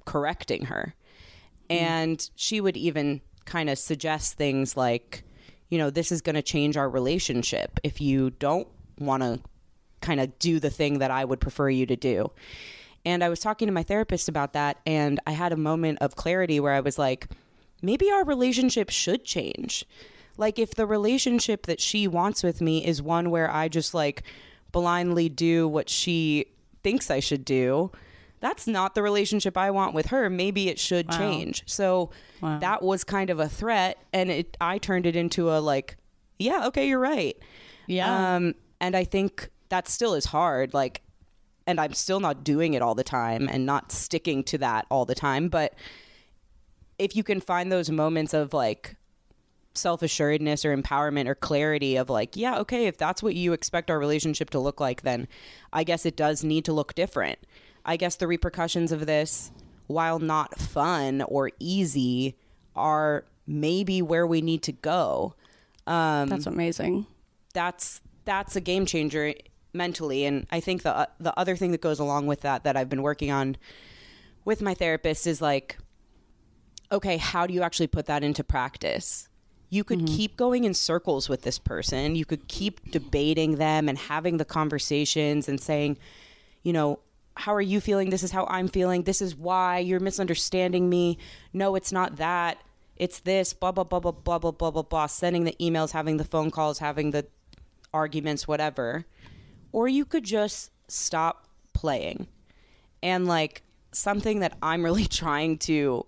[0.06, 0.96] correcting her.
[1.70, 1.76] Mm.
[1.76, 5.24] And she would even kind of suggest things like,
[5.70, 8.68] you know, this is going to change our relationship if you don't
[9.00, 9.42] want to
[10.00, 12.32] kind of do the thing that I would prefer you to do.
[13.06, 16.16] And I was talking to my therapist about that, and I had a moment of
[16.16, 17.28] clarity where I was like,
[17.82, 19.86] maybe our relationship should change.
[20.38, 24.24] Like, if the relationship that she wants with me is one where I just like
[24.72, 26.46] blindly do what she
[26.84, 27.92] thinks I should do,
[28.40, 30.30] that's not the relationship I want with her.
[30.30, 31.64] Maybe it should change.
[31.66, 32.12] So
[32.42, 32.60] Wow.
[32.60, 35.98] that was kind of a threat, and it I turned it into a like,
[36.38, 37.36] yeah, okay, you're right.
[37.88, 38.36] Yeah.
[38.36, 40.76] Um, and I think that still is hard.
[40.76, 41.02] Like,
[41.66, 45.06] and I'm still not doing it all the time and not sticking to that all
[45.06, 45.50] the time.
[45.50, 45.74] But
[47.00, 48.97] if you can find those moments of like
[49.78, 53.90] self assuredness or empowerment or clarity of like, yeah, okay, if that's what you expect
[53.92, 55.28] our relationship to look like, then
[55.72, 57.40] I guess it does need to look different.
[57.86, 59.52] I guess the repercussions of this,
[59.88, 62.36] while not fun or easy,
[62.76, 65.34] are maybe where we need to go
[65.88, 67.08] um, That's amazing.
[67.54, 69.34] that's that's a game changer
[69.74, 72.90] mentally and i think the the other thing that goes along with that that i've
[72.90, 73.56] been working on
[74.44, 75.78] with my therapist is like
[76.92, 79.30] okay how do you actually put that into practice
[79.70, 80.16] you could mm-hmm.
[80.16, 82.16] keep going in circles with this person.
[82.16, 85.98] You could keep debating them and having the conversations and saying
[86.64, 87.00] you know
[87.36, 88.10] how are you feeling?
[88.10, 89.04] This is how i'm feeling.
[89.04, 91.18] This is why you're misunderstanding me.
[91.54, 92.58] No it's not that.
[92.96, 96.18] It's this blah blah blah blah blah blah blah blah blah sending the emails having
[96.18, 97.26] the phone calls having the
[97.94, 99.06] arguments whatever.
[99.72, 102.28] Or you could just stop playing
[103.04, 103.62] and like
[103.92, 106.06] something that i'm really trying to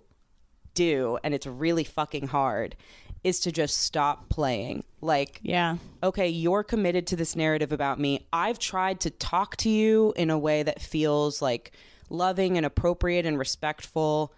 [0.74, 2.76] do and it's really fucking hard
[3.24, 5.76] is to just stop playing like Yeah.
[6.02, 8.26] okay, you're committed to this narrative about me.
[8.32, 11.72] I've tried to talk to you in a way that feels like
[12.08, 14.32] loving and appropriate and respectful.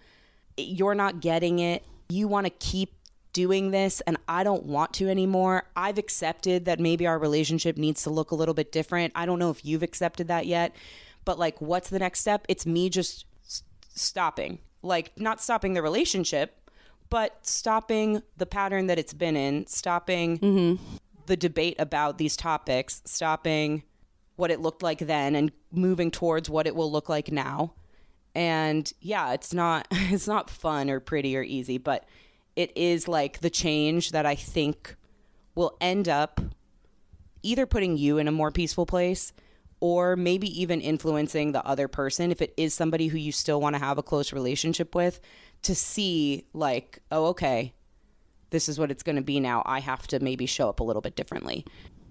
[0.57, 1.85] You're not getting it.
[2.09, 2.93] You want to keep
[3.33, 5.65] doing this, and I don't want to anymore.
[5.75, 9.13] I've accepted that maybe our relationship needs to look a little bit different.
[9.17, 10.77] I don't know if you've accepted that yet,
[11.25, 12.45] but like, what's the next step?
[12.49, 13.63] It's me just s-
[13.95, 14.59] stopping.
[14.83, 16.59] Like, not stopping the relationship,
[17.13, 20.83] but stopping the pattern that it's been in, stopping mm-hmm.
[21.27, 23.83] the debate about these topics, stopping
[24.37, 27.75] what it looked like then and moving towards what it will look like now.
[28.35, 32.09] And yeah, it's not it's not fun or pretty or easy, but
[32.57, 34.97] it is like the change that I think
[35.55, 36.41] will end up
[37.43, 39.35] either putting you in a more peaceful place
[39.83, 43.75] or maybe even influencing the other person if it is somebody who you still want
[43.75, 45.21] to have a close relationship with
[45.63, 47.75] to see like oh okay
[48.51, 49.63] this is what it's going to be now.
[49.65, 51.65] I have to maybe show up a little bit differently.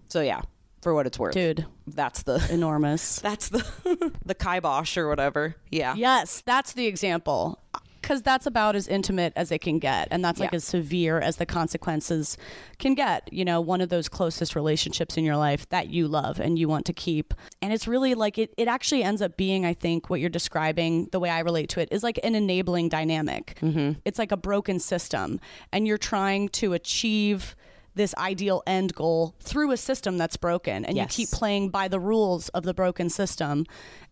[0.09, 0.41] So yeah
[0.82, 1.34] for what it's worth.
[1.34, 3.19] Dude, that's the enormous.
[3.22, 5.55] that's the the kibosh or whatever.
[5.69, 5.95] Yeah.
[5.95, 7.59] Yes, that's the example.
[8.02, 10.08] Because that's about as intimate as it can get.
[10.12, 10.56] And that's like Yeah.
[10.58, 12.38] as severe as the consequences
[12.80, 13.32] can get.
[13.32, 16.68] You know, one of those closest relationships in your life that you love and you
[16.68, 17.34] want to keep.
[17.62, 21.10] And it's really like it, it actually ends up being, I think, what you're describing,
[21.12, 23.58] the way I relate to it, is like an enabling dynamic.
[23.62, 23.99] Mm-hmm.
[24.04, 25.39] It's like a broken system.
[25.72, 27.56] And you're trying to achieve
[27.93, 31.18] this ideal end goal through a system that's broken and Yes.
[31.20, 33.66] you keep playing by the rules of the broken system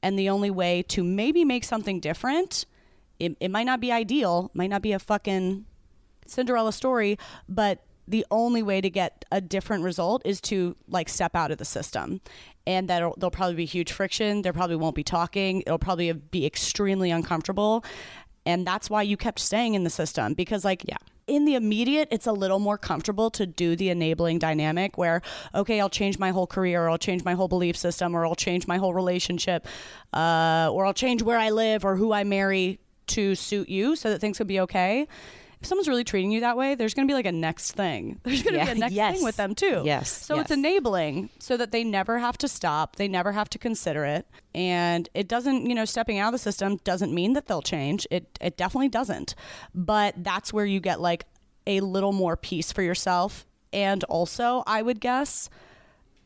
[0.04, 2.66] and the only way to maybe make something different
[3.20, 5.66] it, it might not be ideal might not be a fucking
[6.26, 7.18] cinderella story
[7.48, 11.60] but the only way to get a different result is to like step out of
[11.60, 12.22] the system.
[12.66, 14.42] And that there'll probably be huge friction.
[14.42, 15.62] There probably won't be talking.
[15.62, 17.86] It'll probably be extremely uncomfortable.
[18.46, 20.98] And that's why you kept staying in the system because like Yeah.
[21.28, 25.22] in the immediate it's a little more comfortable to do the enabling dynamic where
[25.54, 28.34] okay i'll change my whole career or i'll change my whole belief system or i'll
[28.34, 29.68] change my whole relationship
[30.14, 32.80] uh, or i'll change where i live or who i marry
[33.10, 35.08] to suit you so that things can be okay.
[35.62, 38.22] If someone's really treating you that way there's going to be like a next thing.
[38.24, 39.16] There's going to Yeah, be a next yes.
[39.16, 39.82] thing with them too.
[39.84, 42.96] Yes, so it's enabling so that they never have to stop.
[42.96, 44.26] They never have to consider it.
[44.56, 48.08] And it doesn't you know stepping out of the system doesn't mean that they'll change.
[48.10, 49.36] It it definitely doesn't.
[49.76, 51.26] But that's where you get like
[51.68, 53.46] a little more peace for yourself.
[53.74, 55.50] And also i would guess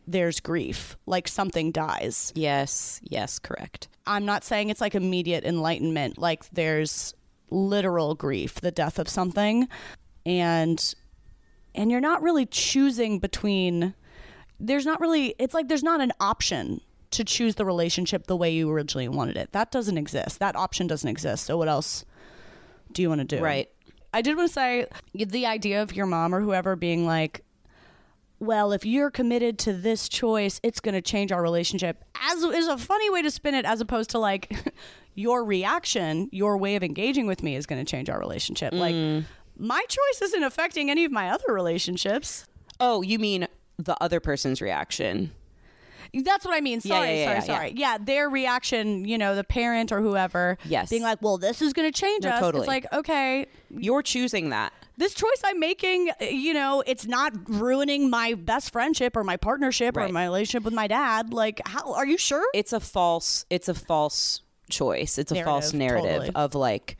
[0.08, 2.32] there's grief like something dies.
[2.36, 3.88] Yes yes correct.
[4.06, 7.14] I'm not saying it's like immediate enlightenment like there's
[7.50, 9.68] literal grief the death of something
[10.26, 10.96] and
[11.76, 13.94] and you're not really choosing between
[14.60, 16.82] there's not really it's like there's not an option
[17.12, 19.52] to choose the relationship the way you originally wanted it.
[19.52, 20.40] That doesn't exist.
[20.40, 21.46] That option doesn't exist.
[21.46, 22.06] So what else
[22.92, 23.44] do you want to do?
[23.44, 23.70] Right.
[24.14, 27.42] i did want to say the idea of your mom or whoever being like
[28.44, 32.04] well, if you're committed to this choice, it's going to change our relationship.
[32.22, 34.56] As is a funny way to spin it, as opposed to like
[35.16, 38.74] your reaction, your way of engaging with me is going to change our relationship.
[38.74, 39.26] Like mm.
[39.58, 42.46] my choice isn't affecting any of my other relationships.
[42.80, 45.32] oh you mean the other person's reaction
[46.14, 46.80] That's what I mean.
[46.80, 47.74] Sorry, yeah, yeah, sorry, yeah, sorry.
[47.76, 47.98] Yeah.
[48.00, 50.90] their reaction, you know, the parent or whoever, Yes.
[50.92, 52.62] being like, "Well, this is going to change No, us." totally.
[52.62, 57.34] It's like, okay, you're choosing that this choice I'm making, uh, you know, it's not
[57.50, 61.34] ruining my best friendship or my partnership or my relationship with my dad.
[61.34, 62.46] Like, how are you sure?
[62.54, 66.46] it's a false it's a false choice it's a false Narrative, narrative totally.
[66.46, 66.98] of like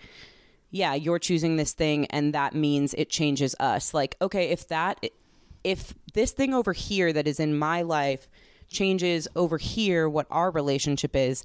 [0.72, 5.04] yeah you're choosing this thing and that means it changes us like okay if that
[5.64, 8.28] if this thing over here that is in my life
[8.68, 11.44] changes over here what our relationship is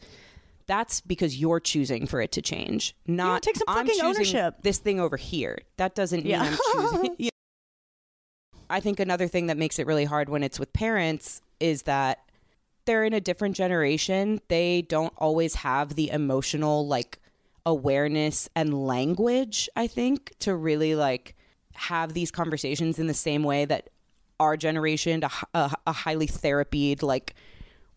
[0.69, 4.07] that's because you're choosing for it to change not take some I'm fucking choosing
[4.37, 4.63] ownership.
[4.63, 6.43] this thing over here that doesn't mean Yeah.
[6.45, 6.59] i'm
[6.93, 7.31] choosing Yeah.
[8.71, 12.21] i think another thing that makes it really hard when it's with parents is that
[12.85, 14.41] they're in a different generation.
[14.49, 17.19] They don't always have the emotional like
[17.67, 21.37] awareness and language, I think, to really like
[21.75, 23.91] have these conversations in the same way that
[24.41, 27.35] our generation, a, a, a highly therapied, like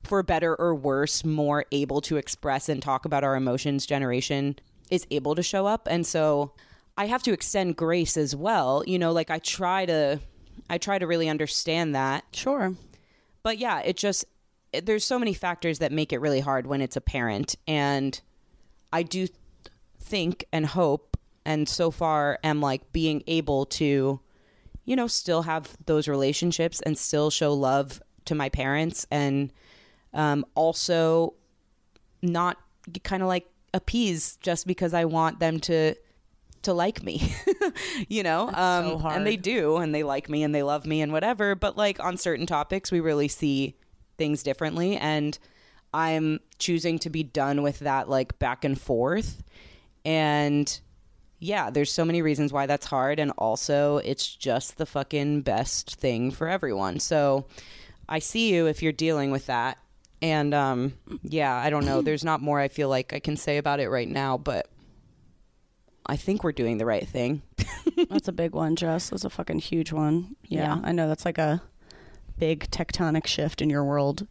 [0.04, 4.58] for better or worse, more able to express and talk about our emotions generation
[4.90, 5.88] is able to show up.
[5.90, 6.54] And so
[6.98, 8.84] I have to extend grace as well.
[8.86, 10.20] You know, like I try to
[10.70, 12.76] I try to really understand that Sure.
[13.44, 14.26] but yeah, it just
[14.74, 18.20] it, there's so many factors that make it really hard when it's a parent, and
[18.94, 19.38] I do th-
[20.00, 24.20] think and hope, and so far am like being able to,
[24.86, 29.52] you know, still have those relationships and still show love to my parents, and
[30.14, 31.34] um, also
[32.22, 32.58] not
[33.04, 35.96] kind of like appease just because I want them to
[36.64, 37.34] to like me
[38.08, 38.48] you know?
[38.50, 41.56] Um so and they do and they like me and they love me and whatever
[41.56, 43.76] but like on certain topics we really see
[44.18, 45.40] things differently and
[45.94, 49.44] i'm choosing to be done with that like back and forth
[50.06, 50.80] and
[51.40, 55.96] yeah there's so many reasons why that's hard and also it's just the fucking best
[55.96, 57.00] thing for everyone.
[57.00, 57.48] So
[58.08, 59.80] i see you if you're dealing with that
[60.22, 60.94] and um
[61.24, 63.90] yeah i don't know there's not more i feel like i can say about it
[63.90, 64.68] right now but
[66.06, 67.42] i think we're doing the right thing
[68.10, 69.10] That's a big one, Jess.
[69.10, 70.36] That's a fucking huge one.
[70.48, 70.82] Yeah, Yeah.
[70.84, 71.62] I know that's like a
[72.38, 74.28] big tectonic shift in your world.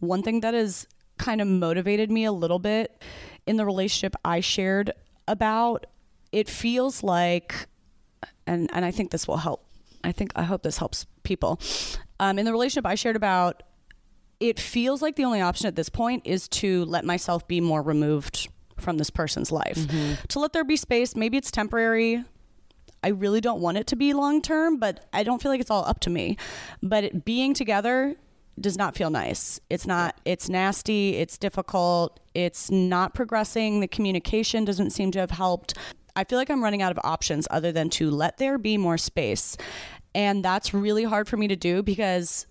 [0.00, 0.86] One thing that has
[1.18, 3.02] kind of motivated me a little bit
[3.46, 4.92] in the relationship I shared
[5.28, 5.86] about,
[6.32, 7.66] it feels like,
[8.46, 9.64] and, and I think this will help.
[10.02, 11.60] I think, I hope this helps people.
[12.18, 13.62] Um, in the relationship I shared about,
[14.42, 17.80] it feels like the only option at this point is to let myself be more
[17.80, 19.76] removed from this person's life.
[19.76, 20.14] Mm-hmm.
[20.26, 21.14] To let there be space.
[21.14, 22.24] Maybe it's temporary.
[23.04, 25.70] I really don't want it to be long term, but I don't feel like it's
[25.70, 26.36] all up to me.
[26.82, 28.16] But it, being together
[28.60, 29.60] does not feel nice.
[29.70, 33.78] It's not, it's nasty, it's difficult, it's not progressing.
[33.78, 35.74] The communication doesn't seem to have helped.
[36.16, 38.98] I feel like I'm running out of options other than to let there be more
[38.98, 39.56] space.
[40.16, 42.46] And that's really hard for me to do because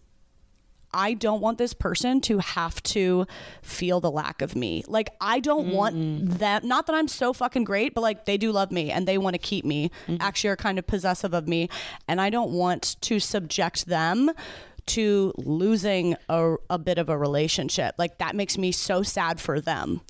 [0.94, 3.26] I don't want this person to have to
[3.62, 4.84] feel the lack of me.
[4.88, 6.38] Like I don't want mm.
[6.40, 9.18] that not that I'm so fucking great, but like they do love me and they
[9.18, 9.92] want to keep me.
[10.08, 10.18] Mm-hmm.
[10.20, 11.70] Actually are kind of possessive of me
[12.08, 14.32] and I don't want to subject them
[14.88, 17.96] to losing a, a bit of a relationship.
[17.98, 20.02] Like that makes me so sad for them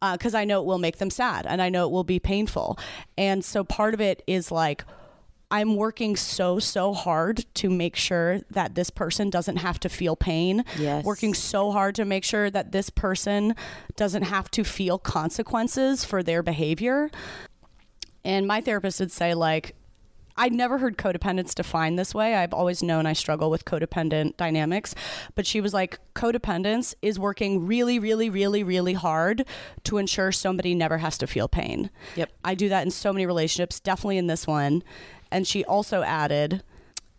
[0.00, 2.18] uh, because I know it will make them sad and I know it will be
[2.18, 2.78] painful.
[3.18, 4.84] And so part of it is like,
[5.50, 10.14] I'm working so, so hard to make sure that this person doesn't have to feel
[10.14, 10.64] pain.
[10.78, 11.04] Yes.
[11.04, 13.56] Working so hard to make sure that this person
[13.96, 17.10] doesn't have to feel consequences for their behavior.
[18.24, 19.74] And my therapist would say, like,
[20.36, 22.34] I'd never heard codependence defined this way.
[22.34, 24.94] I've always known I struggle with codependent dynamics.
[25.34, 29.44] But she was like, codependence is working really, really, really, really hard
[29.84, 31.90] to ensure somebody never has to feel pain.
[32.16, 32.30] Yep.
[32.44, 34.82] I do that in so many relationships, definitely in this one.
[35.30, 36.62] And she also added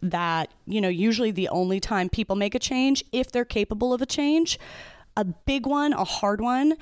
[0.02, 4.02] that, you know, usually the only time people make a change, if they're capable of
[4.02, 4.60] a change,
[5.16, 6.76] a big one, a hard one,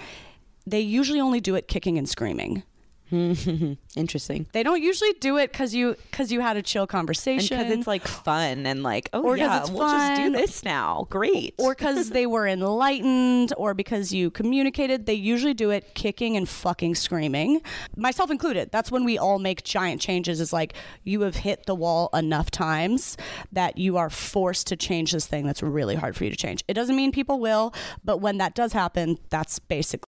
[0.66, 2.64] they usually only do it kicking and screaming.
[3.96, 4.48] Interesting.
[4.52, 7.88] They don't usually do it because you because you had a chill conversation, because it's
[7.88, 11.08] like fun and like, oh Or yeah, we'll just do this now.
[11.10, 11.56] Great.
[11.58, 15.06] or because they were enlightened, or because you communicated.
[15.06, 17.62] They usually do it kicking and fucking screaming,
[17.96, 18.70] myself included.
[18.72, 20.40] That's when we all make giant changes.
[20.40, 23.18] Is like you have hit the wall enough times
[23.52, 26.64] that you are forced to change this thing that's really hard for you to change.
[26.68, 30.09] It doesn't mean people will, but when that does happen, that's basically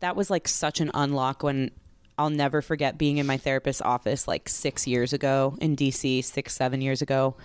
[0.00, 1.70] that was like such an unlock when
[2.16, 6.54] I'll never forget being in my therapist's office like six years ago in DC, six,
[6.54, 7.36] seven years ago,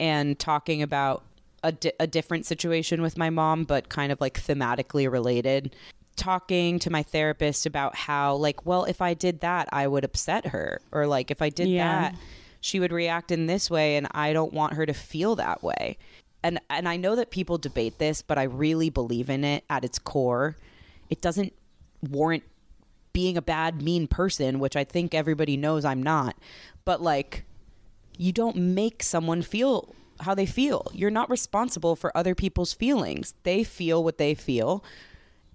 [0.00, 1.22] and talking about
[1.62, 5.74] a, di- a different situation with my mom, but kind of like thematically related.
[6.16, 10.46] Talking to my therapist about how, like, well, if I did that, I would upset
[10.46, 12.10] her, or like, if I did Yeah.
[12.10, 12.14] that,
[12.62, 15.98] she would react in this way, and I don't want her to feel that way.
[16.42, 19.84] And and I know that people debate this, but I really believe in it at
[19.84, 20.56] its core.
[21.10, 21.52] It doesn't
[22.02, 22.42] warrant
[23.12, 26.36] being a bad mean person which i think everybody knows i'm not.
[26.84, 27.44] But like
[28.18, 30.90] you don't make someone feel how they feel.
[30.94, 33.34] You're not responsible for other people's feelings.
[33.42, 34.82] They feel what they feel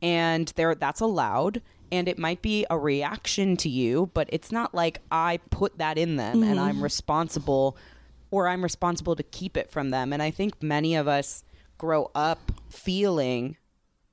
[0.02, 1.62] and there that's allowed.
[1.92, 5.98] And it might be a reaction to you but it's not like i put that
[5.98, 6.60] in them and mm-hmm.
[6.60, 7.78] i'm responsible
[8.32, 10.14] or i'm responsible to keep it from them.
[10.14, 11.44] And i think many of us
[11.78, 13.58] grow up feeling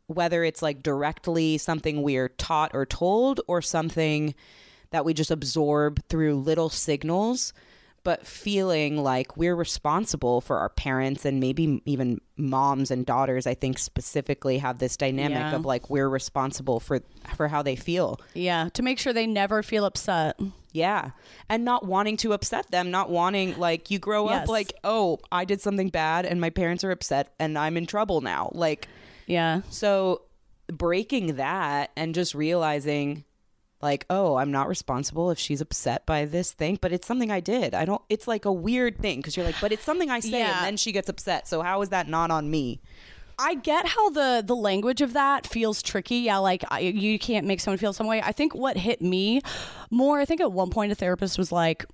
[0.08, 4.34] whether it's like directly something we're taught or told or something
[4.90, 7.52] that we just absorb through little signals
[8.04, 13.52] but feeling like we're responsible for our parents and maybe even moms and daughters i
[13.52, 15.54] think specifically have this dynamic Yeah.
[15.54, 17.00] of like we're responsible for
[17.36, 20.40] for how they feel yeah to make sure they never feel upset.
[20.72, 21.10] yeah
[21.50, 24.44] and not wanting to upset them not wanting like you grow Yes.
[24.44, 27.84] up like oh i did something bad and my parents are upset and i'm in
[27.84, 28.88] trouble now like
[29.28, 29.60] Yeah.
[29.70, 30.22] so
[30.72, 33.24] breaking that and just realizing
[33.80, 37.38] like, oh, I'm not responsible if she's upset by this thing, but it's something I
[37.40, 37.74] did.
[37.74, 40.40] I don't it's like a weird thing because you're like, but it's something I say
[40.40, 40.56] Yeah.
[40.58, 41.46] and then she gets upset.
[41.46, 42.80] So how is that not on me?
[43.38, 46.16] I get how the the language of that feels tricky.
[46.16, 48.20] Yeah, like I, you can't make someone feel some way.
[48.20, 49.42] I think what hit me
[49.92, 51.86] more, I think at one point a therapist was like,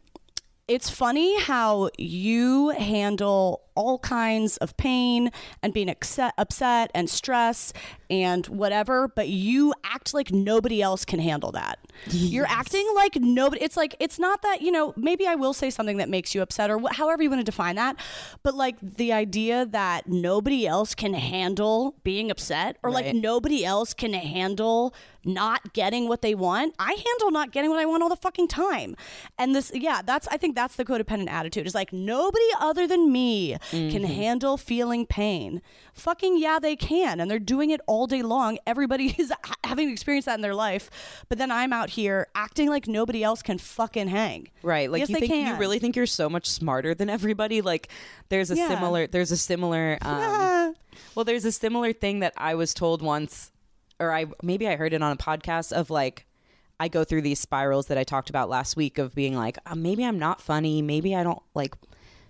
[0.68, 5.30] "It's funny how you handle all kinds of pain
[5.62, 7.72] and being upset, upset and stress
[8.10, 11.78] and whatever, but you act like nobody else can handle that.
[12.08, 13.62] You're acting like nobody.
[13.62, 14.92] It's like it's not that you know.
[14.96, 17.44] Maybe I will say something that makes you upset, or wh- however you want to
[17.44, 17.96] define that.
[18.42, 23.94] But like the idea that nobody else can handle being upset, or like nobody else
[23.94, 24.94] can handle
[25.24, 26.74] not getting what they want.
[26.78, 28.94] I handle not getting what I want all the fucking time.
[29.38, 31.66] And this, yeah, that's I think that's the codependent attitude.
[31.66, 35.60] Is like nobody other than me can handle feeling pain.
[35.92, 38.58] Fucking yeah, they can, and they're doing it all day long.
[38.66, 42.68] Everybody is ha- having experienced that in their life, but then I'm out here acting
[42.68, 44.48] like nobody else can fucking hang.
[44.62, 44.90] Right.
[44.90, 47.60] Like yes, you they think you really think you're so much smarter than everybody.
[47.62, 47.88] Like
[48.28, 48.68] there's a Yeah.
[48.68, 50.74] similar there's a similar um,
[51.14, 53.52] well there's a similar thing that I was told once
[54.00, 56.26] or I maybe I heard it on a podcast of like
[56.80, 59.76] I go through these spirals that I talked about last week of being like uh,
[59.76, 61.74] maybe I'm not funny, maybe I don't like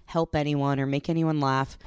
[0.07, 1.79] help anyone or make anyone laugh.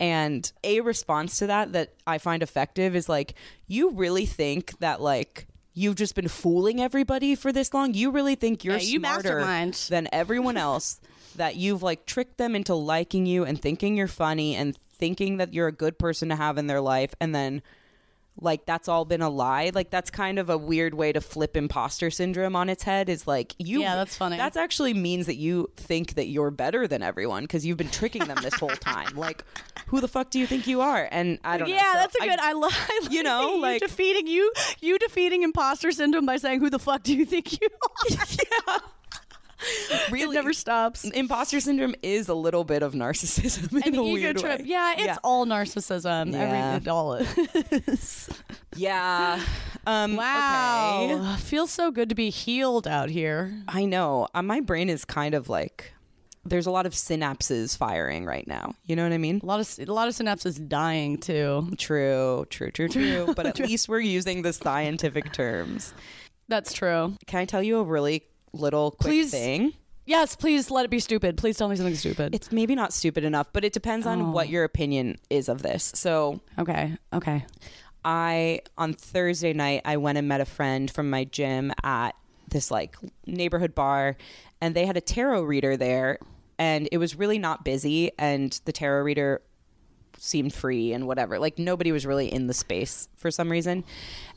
[0.00, 3.34] And a response to that that I find effective is like,
[3.66, 7.94] you really think that like you've just been fooling everybody for this long?
[7.94, 9.74] You really think you're Yeah, you smarter mastermind.
[9.90, 11.00] than everyone else?
[11.36, 15.54] that you've like tricked them into liking you and thinking you're funny and thinking that
[15.54, 17.62] you're a good person to have in their life, and then
[18.40, 21.56] like that's all been a lie like that's kind of a weird way to flip
[21.56, 24.36] imposter syndrome on its head is like you Yeah, that's funny.
[24.38, 28.24] that's actually means that you think that you're better than everyone because you've been tricking
[28.24, 29.44] them this whole time like
[29.88, 32.14] who the fuck do you think you are and i don't know Yeah, So that's
[32.16, 32.38] a good.
[32.40, 32.72] I, love.
[33.10, 37.14] you know, like- defeating you, you defeating imposter syndrome by saying, "Who the fuck do
[37.14, 37.68] you think you
[38.68, 38.80] are?"
[40.10, 41.04] really it never stops.
[41.04, 44.60] imposter syndrome is a little bit of narcissism in An a ego weird trip.
[44.60, 46.32] way Yeah, it's yeah, all narcissism.
[46.32, 46.74] Yeah.
[46.76, 48.28] Every, all is.
[48.76, 49.40] yeah.
[49.86, 51.08] um Wow.
[51.10, 51.36] okay.
[51.42, 53.52] Feels so good to be healed out here.
[53.68, 55.92] i know uh, my brain is kind of like
[56.44, 59.60] there's a lot of synapses firing right now you know what i mean A lot
[59.60, 61.70] of a lot of synapses dying too.
[61.78, 63.32] True, true, true, true.
[63.36, 65.94] But at least we're using the scientific terms.
[66.48, 67.16] That's true.
[67.26, 69.30] Can I tell you a really little quick Please.
[69.30, 69.72] thing?
[70.04, 71.36] Yes, please let it be stupid.
[71.36, 72.34] Please tell me something stupid.
[72.34, 74.50] It's maybe not stupid enough, but it depends on what oh.
[74.50, 75.92] your opinion is of this.
[75.94, 76.96] So okay.
[77.12, 77.44] Okay.
[78.04, 82.16] I on Thursday night I went and met a friend from my gym at
[82.48, 82.96] this like
[83.26, 84.16] neighborhood bar
[84.60, 86.18] and they had a tarot reader there
[86.58, 89.40] and it was really not busy and the tarot reader
[90.22, 91.38] seemed free and whatever.
[91.38, 93.82] Like nobody was really in the space for some reason.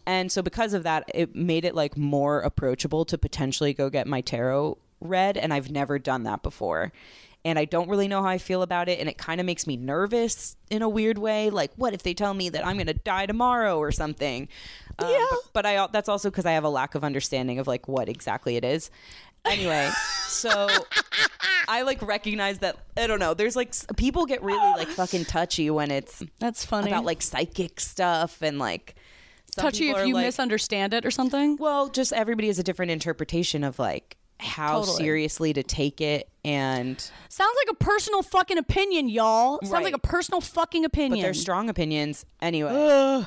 [0.07, 4.07] And so because of that, it made it like more approachable to potentially go get
[4.07, 6.91] my tarot read and I've never done that before.
[7.43, 9.67] And I don't really know how I feel about it and it kind of makes
[9.67, 11.51] me nervous in a weird way.
[11.51, 14.47] Like what if they tell me that I'm going to die tomorrow or something?
[14.97, 15.27] Um, Yeah.
[15.29, 18.09] But, but I that's also cuz I have a lack of understanding of like what
[18.09, 18.89] exactly it is.
[19.45, 19.89] Anyway,
[20.27, 20.67] so
[21.67, 23.33] I like recognize that I don't know.
[23.33, 26.89] There's like s- people get really like fucking touchy when it's That's funny.
[26.91, 28.95] about like psychic stuff and like
[29.55, 31.57] some touchy people if are you like- misunderstand it or something.
[31.57, 34.97] Well, just everybody has a different interpretation of like how Totally.
[34.97, 39.59] seriously to take it and Sounds like a personal fucking opinion, y'all.
[39.61, 39.83] Sounds Right.
[39.85, 41.19] like a personal fucking opinion.
[41.19, 43.23] but they're strong opinions anyway.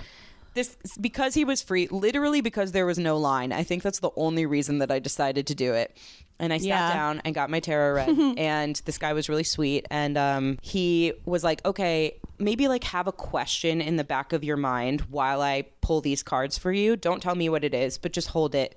[0.55, 3.53] This because he was free, literally because there was no line.
[3.53, 5.97] I think that's the only reason that I decided to do it.
[6.41, 6.93] And I sat Yeah.
[6.95, 9.87] down and got my tarot read, and this guy was really sweet.
[9.91, 14.43] And um, he was like, "Okay, maybe like have a question in the back of
[14.45, 16.97] your mind while I pull these cards for you.
[16.97, 18.77] Don't tell me what it is, but just hold it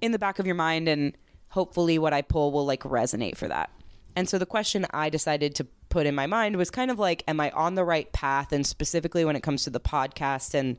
[0.00, 1.16] in the back of your mind, and
[1.48, 3.70] hopefully, what I pull will like resonate for that."
[4.16, 7.24] And so the question I decided to put in my mind was kind of like,
[7.28, 8.52] am I on the right path?
[8.52, 10.78] And specifically when it comes to the podcast and,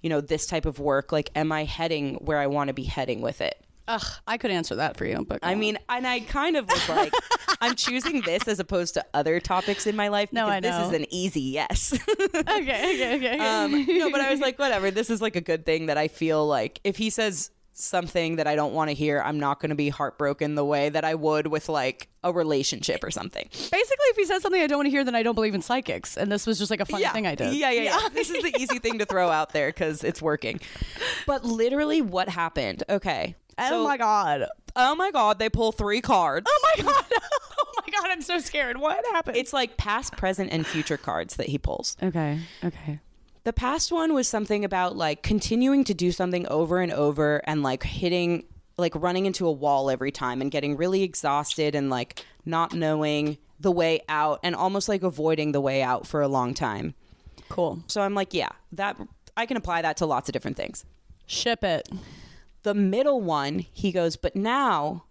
[0.00, 2.84] you know, this type of work, like, am I heading where I want to be
[2.84, 3.64] heading with it?
[3.88, 6.88] Ugh, I could answer that for you, but I mean, and I kind of was
[6.88, 7.12] like,
[7.60, 10.92] I'm choosing this as opposed to other topics in my life No, I this is
[10.92, 11.92] an easy yes.
[12.34, 13.38] okay, okay, okay.
[13.38, 14.92] um, no, but I was like, whatever.
[14.92, 17.50] This is like a good thing that I feel like if he says
[17.80, 20.88] something that I don't want to hear, I'm not going to be heartbroken the way
[20.88, 23.48] that I would with like a relationship or something.
[23.50, 25.62] Basically, if he says something I don't want to hear, then I don't believe in
[25.62, 27.54] psychics, and this was just like a funny thing I did.
[27.54, 28.08] Yeah, yeah, yeah.
[28.12, 30.60] this is the easy thing to throw out there because it's working.
[31.26, 32.82] But literally, what happened?
[32.88, 33.34] Okay.
[33.58, 34.46] Oh so- my god.
[34.76, 35.40] Oh my God!
[35.40, 36.46] They pull three cards.
[36.48, 37.04] Oh my god.
[37.12, 38.10] oh my god.
[38.10, 38.78] I'm so scared.
[38.78, 39.36] What happened?
[39.36, 41.96] It's like past, present, and future cards that he pulls.
[42.02, 42.38] okay.
[42.62, 43.00] Okay.
[43.44, 47.62] The past one was something about like continuing to do something over and over and
[47.62, 48.44] like hitting,
[48.76, 53.38] like running into a wall every time and getting really exhausted and like not knowing
[53.58, 56.94] the way out and almost like avoiding the way out for a long time.
[57.48, 57.82] Cool.
[57.86, 58.96] So I'm like, yeah, that
[59.36, 60.84] I can apply that to lots of different things.
[61.26, 61.88] Ship it.
[62.62, 65.04] the middle one, he goes, but now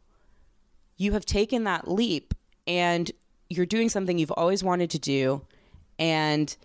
[0.98, 2.34] you have taken that leap
[2.68, 3.12] and
[3.50, 5.46] you're doing something you've always wanted to do.
[5.98, 6.56] And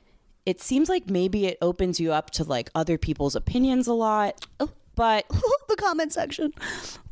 [0.46, 4.44] it seems like maybe it opens you up to like other people's opinions a lot.
[4.60, 4.70] Oh.
[4.96, 5.26] But
[5.68, 6.52] the comment section.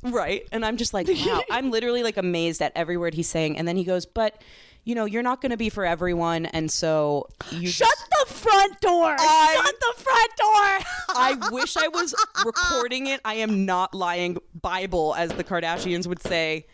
[0.02, 0.46] right.
[0.52, 3.58] And I'm just like, wow, I'm literally like amazed at every word he's saying.
[3.58, 4.40] And then he goes, but
[4.84, 6.46] you know, you're not going to be for everyone.
[6.46, 9.16] And so you Shut just- the front door.
[9.18, 10.86] I- Shut the front door.
[11.16, 12.14] I wish I was
[12.44, 13.20] recording it.
[13.24, 14.38] I am not lying.
[14.60, 16.66] Bible, as the Kardashians would say.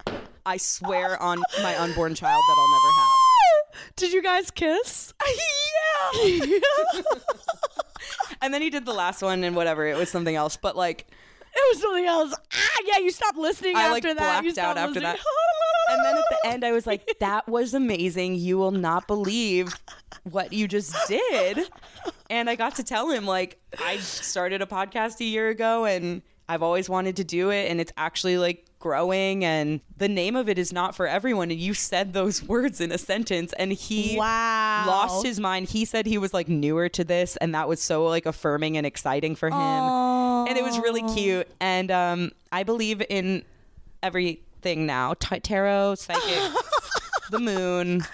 [0.46, 3.17] I swear on my unborn child that I'll never have.
[3.96, 5.12] Did you guys kiss?
[6.14, 7.00] yeah.
[8.42, 9.86] and then he did the last one and whatever.
[9.86, 10.56] It was something else.
[10.56, 11.06] But like,
[11.54, 12.34] It was something else.
[12.52, 14.44] Ah, yeah, you stopped listening I like after that.
[14.44, 15.16] You blacked out stopped after listening.
[15.16, 15.94] that.
[15.94, 18.34] And then at the end, I was like, that was amazing.
[18.34, 19.74] You will not believe
[20.24, 21.68] what you just did.
[22.28, 26.20] And I got to tell him, like, I started a podcast a year ago and
[26.48, 27.70] I've always wanted to do it.
[27.70, 31.58] And it's actually like growing and the name of it is not for everyone and
[31.58, 34.84] you said those words in a sentence and he Wow.
[34.86, 38.06] lost his mind he said he was like newer to this and that was so
[38.06, 39.54] like affirming and exciting for him
[40.48, 43.42] and it was really cute and um i believe in
[44.02, 46.52] everything now T- tarot psychic
[47.30, 48.04] the moon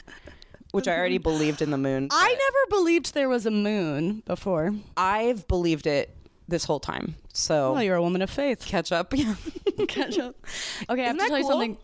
[0.73, 4.73] which i already believed in the moon I never believed there was a moon before.
[4.97, 6.11] i've believed it
[6.49, 8.65] this whole time so Well, you're a woman of faith.
[8.67, 9.35] catch up yeah
[9.89, 10.37] Catch up.
[10.89, 11.51] Okay, I have Isn't to that tell you cool?
[11.53, 11.77] something.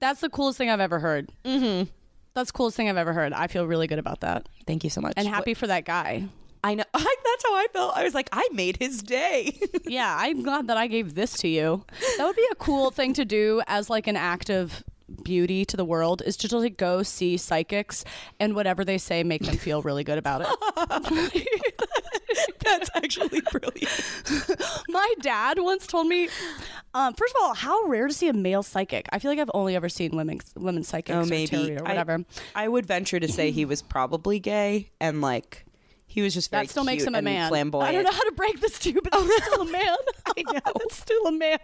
[0.00, 1.30] That's the coolest thing I've ever heard.
[1.44, 1.88] Mm-hmm.
[2.34, 3.32] That's the coolest thing I've ever heard.
[3.32, 4.48] I feel really good about that.
[4.66, 6.26] thank you so much And happy for that guy.
[6.62, 6.84] I know.
[6.92, 7.96] That's how I felt.
[7.96, 9.58] I was like, I made his day.
[9.86, 11.84] Yeah, I'm glad that I gave this to you.
[12.18, 14.84] That would be a cool thing to do as like an act of
[15.24, 18.04] beauty to the world is to just like go see psychics
[18.38, 21.48] and whatever they say make them feel really good about it.
[22.64, 24.04] That's actually brilliant.
[24.88, 26.28] My dad once told me,
[26.94, 29.08] um, first of all, how rare to see a male psychic.
[29.12, 32.24] I feel like I've only ever seen women women psychics Oh, or maybe or whatever.
[32.54, 35.64] I, I would venture to say he was probably gay and like
[36.06, 37.48] he was just very that still makes him a man.
[37.50, 37.88] flamboyant.
[37.88, 39.96] I don't know how to break this to you, but he's still a man.
[40.36, 40.60] I know.
[40.64, 41.58] That's still a man.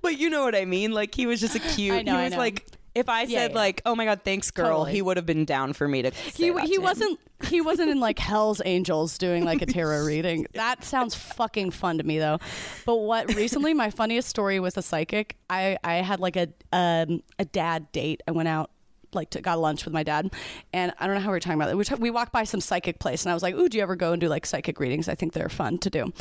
[0.00, 0.92] but you know what I mean.
[0.92, 1.94] Like he was just a cute.
[1.94, 2.38] I know, he I was know.
[2.38, 2.66] like.
[2.94, 3.56] If I said yeah.
[3.56, 4.92] like, "Oh my God, thanks, girl," Totally.
[4.92, 6.10] he would have been down for me to.
[6.10, 10.46] He he to wasn't he wasn't in like Hell's Angels doing like a tarot reading.
[10.54, 12.38] That sounds fucking fun to me though.
[12.86, 17.22] But what recently my funniest story with a psychic, I I had like a um
[17.38, 18.22] a dad date.
[18.26, 18.70] I went out
[19.14, 20.32] like to, got lunch with my dad,
[20.72, 21.76] and I don't know how we were talking about it.
[21.76, 23.82] We, ta- we walked by some psychic place, and I was like, "Ooh, do you
[23.82, 25.08] ever go and do like psychic readings?
[25.08, 26.12] I think they're fun to do."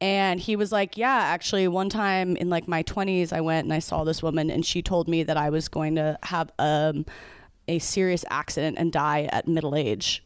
[0.00, 3.72] And he was like, "Yeah, actually, one time in like my twenties, I went and
[3.72, 7.06] I saw this woman, and she told me that I was going to have um."
[7.68, 10.22] a serious accident and die at middle age.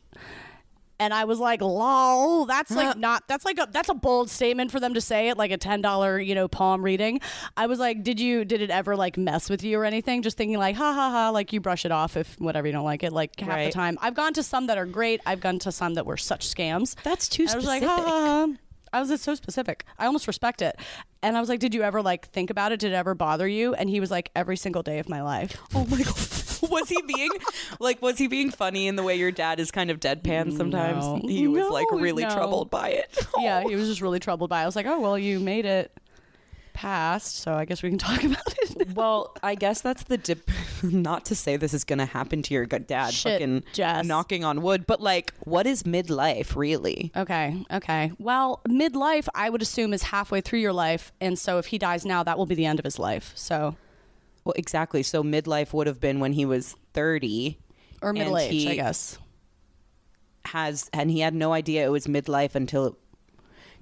[1.01, 4.71] And I was like, lol, that's like not that's like a that's a bold statement
[4.71, 7.21] for them to say at like a ten dollar, you know, palm reading.
[7.57, 10.23] I was like, did you did it ever like mess with you or anything?
[10.23, 12.85] Just thinking like, ha ha ha, like you brush it off if whatever you don't
[12.85, 13.99] like it, like half the time.
[14.03, 15.21] I've gone to some that are great.
[15.25, 16.95] I've gone to some that were such scams.
[17.03, 17.67] That's too I was specific.
[17.67, 18.55] like, ha ha ha.
[18.93, 19.85] I was just so specific.
[19.99, 20.77] I almost respect it.
[21.23, 22.81] And I was like, did you ever like think about it?
[22.81, 23.75] Did it ever bother you?
[23.75, 25.57] And he was like, every single day of my life.
[25.75, 26.17] Oh my god.
[26.71, 27.31] was he being
[27.79, 31.05] like was he being funny in the way your dad is kind of deadpan sometimes?
[31.05, 31.21] No.
[31.27, 32.31] He was like really no.
[32.31, 33.27] troubled by it.
[33.39, 34.61] yeah, he was just really troubled by.
[34.61, 34.65] it.
[34.65, 35.93] I was like, oh well, you made it
[36.81, 38.95] past, so I guess we can talk about it.
[38.95, 40.49] Well, I guess that's the dip.
[40.83, 44.07] Not to say this is going to happen to your good dad, Shit, fucking Jess.
[44.07, 47.13] knocking on wood, but like, what is midlife really?
[47.15, 48.13] okay, okay.
[48.19, 52.07] Well, midlife, I would assume, is halfway through your life, and so if he dies
[52.07, 53.33] now, that will be the end of his life.
[53.35, 53.77] So,
[54.45, 55.03] Well, exactly.
[55.03, 57.59] So midlife would have been when he was thirty,
[58.01, 59.19] or middle age, I guess.
[60.47, 62.97] has and he had no idea it was midlife until.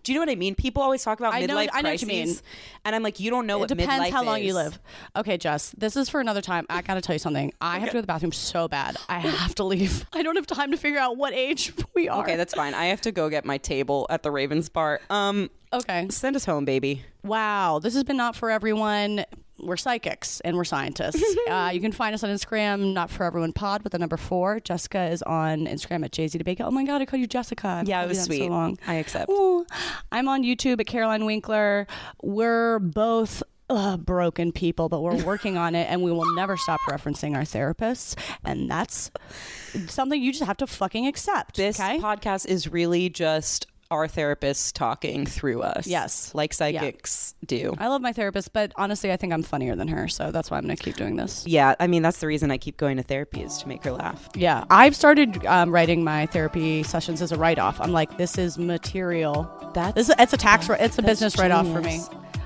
[0.09, 0.55] Do you know what I mean?
[0.55, 2.37] People always talk about I know- midlife I know what crises, you mean.
[2.87, 4.55] and I'm like, you don't know It what depends midlife how long you is.
[4.55, 4.79] live.
[5.17, 6.65] Okay, Jess, this is for another time.
[6.71, 7.53] I gotta tell you something.
[7.61, 8.97] I have to go to the bathroom so bad.
[9.07, 10.07] I have to leave.
[10.15, 12.23] I don't have time to figure out what age we are.
[12.23, 12.73] Okay, that's fine.
[12.73, 15.01] I have to go get my table at the Ravens bar.
[15.11, 16.07] Um, okay.
[16.09, 17.05] send us home, baby.
[17.23, 19.27] Wow, this has been not for everyone.
[19.59, 21.23] We're psychics and we're scientists.
[21.51, 24.61] uh, you can find us on Instagram, not for everyone pod but the number four.
[24.61, 26.41] Jessica is on Instagram at Jay Z.
[26.61, 27.69] Oh my God, I called you Jessica.
[27.69, 28.39] I've Yeah, it was sweet.
[28.39, 28.79] So long.
[28.87, 29.31] I accept.
[29.31, 29.67] Ooh.
[30.13, 31.87] I'm on YouTube at Caroline Winkler.
[32.23, 33.43] We're both.
[33.71, 37.43] Uh, broken people, but we're working on it, and we will never stop referencing our
[37.43, 39.11] therapists, and that's
[39.89, 41.57] something you just have to fucking accept.
[41.57, 41.99] This okay?
[41.99, 45.87] podcast is really just our therapists talking through us.
[45.87, 46.35] Yes.
[46.35, 47.75] like psychics do.
[47.79, 50.59] I love my therapist, but honestly, I think I'm funnier than her, so that's why
[50.59, 51.47] I'm gonna keep doing this.
[51.47, 53.93] Yeah, I mean that's the reason I keep going to therapy is to make her
[53.93, 54.29] laugh.
[54.35, 57.81] Yeah, I've started um, writing my therapy sessions as a write-off.
[57.81, 59.51] I'm like, this is material.
[59.75, 60.69] That's This it's a tax.
[60.69, 62.01] It's a business write-off for me.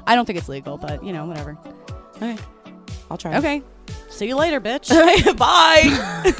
[0.07, 1.59] I don't think it's legal, but you know, whatever.
[2.17, 2.37] okay.
[3.11, 3.37] I'll try.
[3.39, 3.63] Okay,
[4.09, 4.89] see you later, bitch.
[5.37, 6.33] Bye.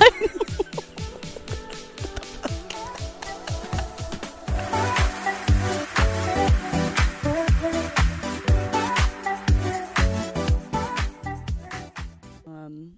[12.73, 12.93] um,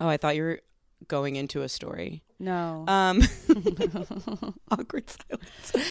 [0.00, 0.60] oh, I thought you were
[1.06, 2.22] going into a story.
[2.38, 2.84] no.
[2.88, 3.22] Um,
[4.70, 5.90] awkward silence.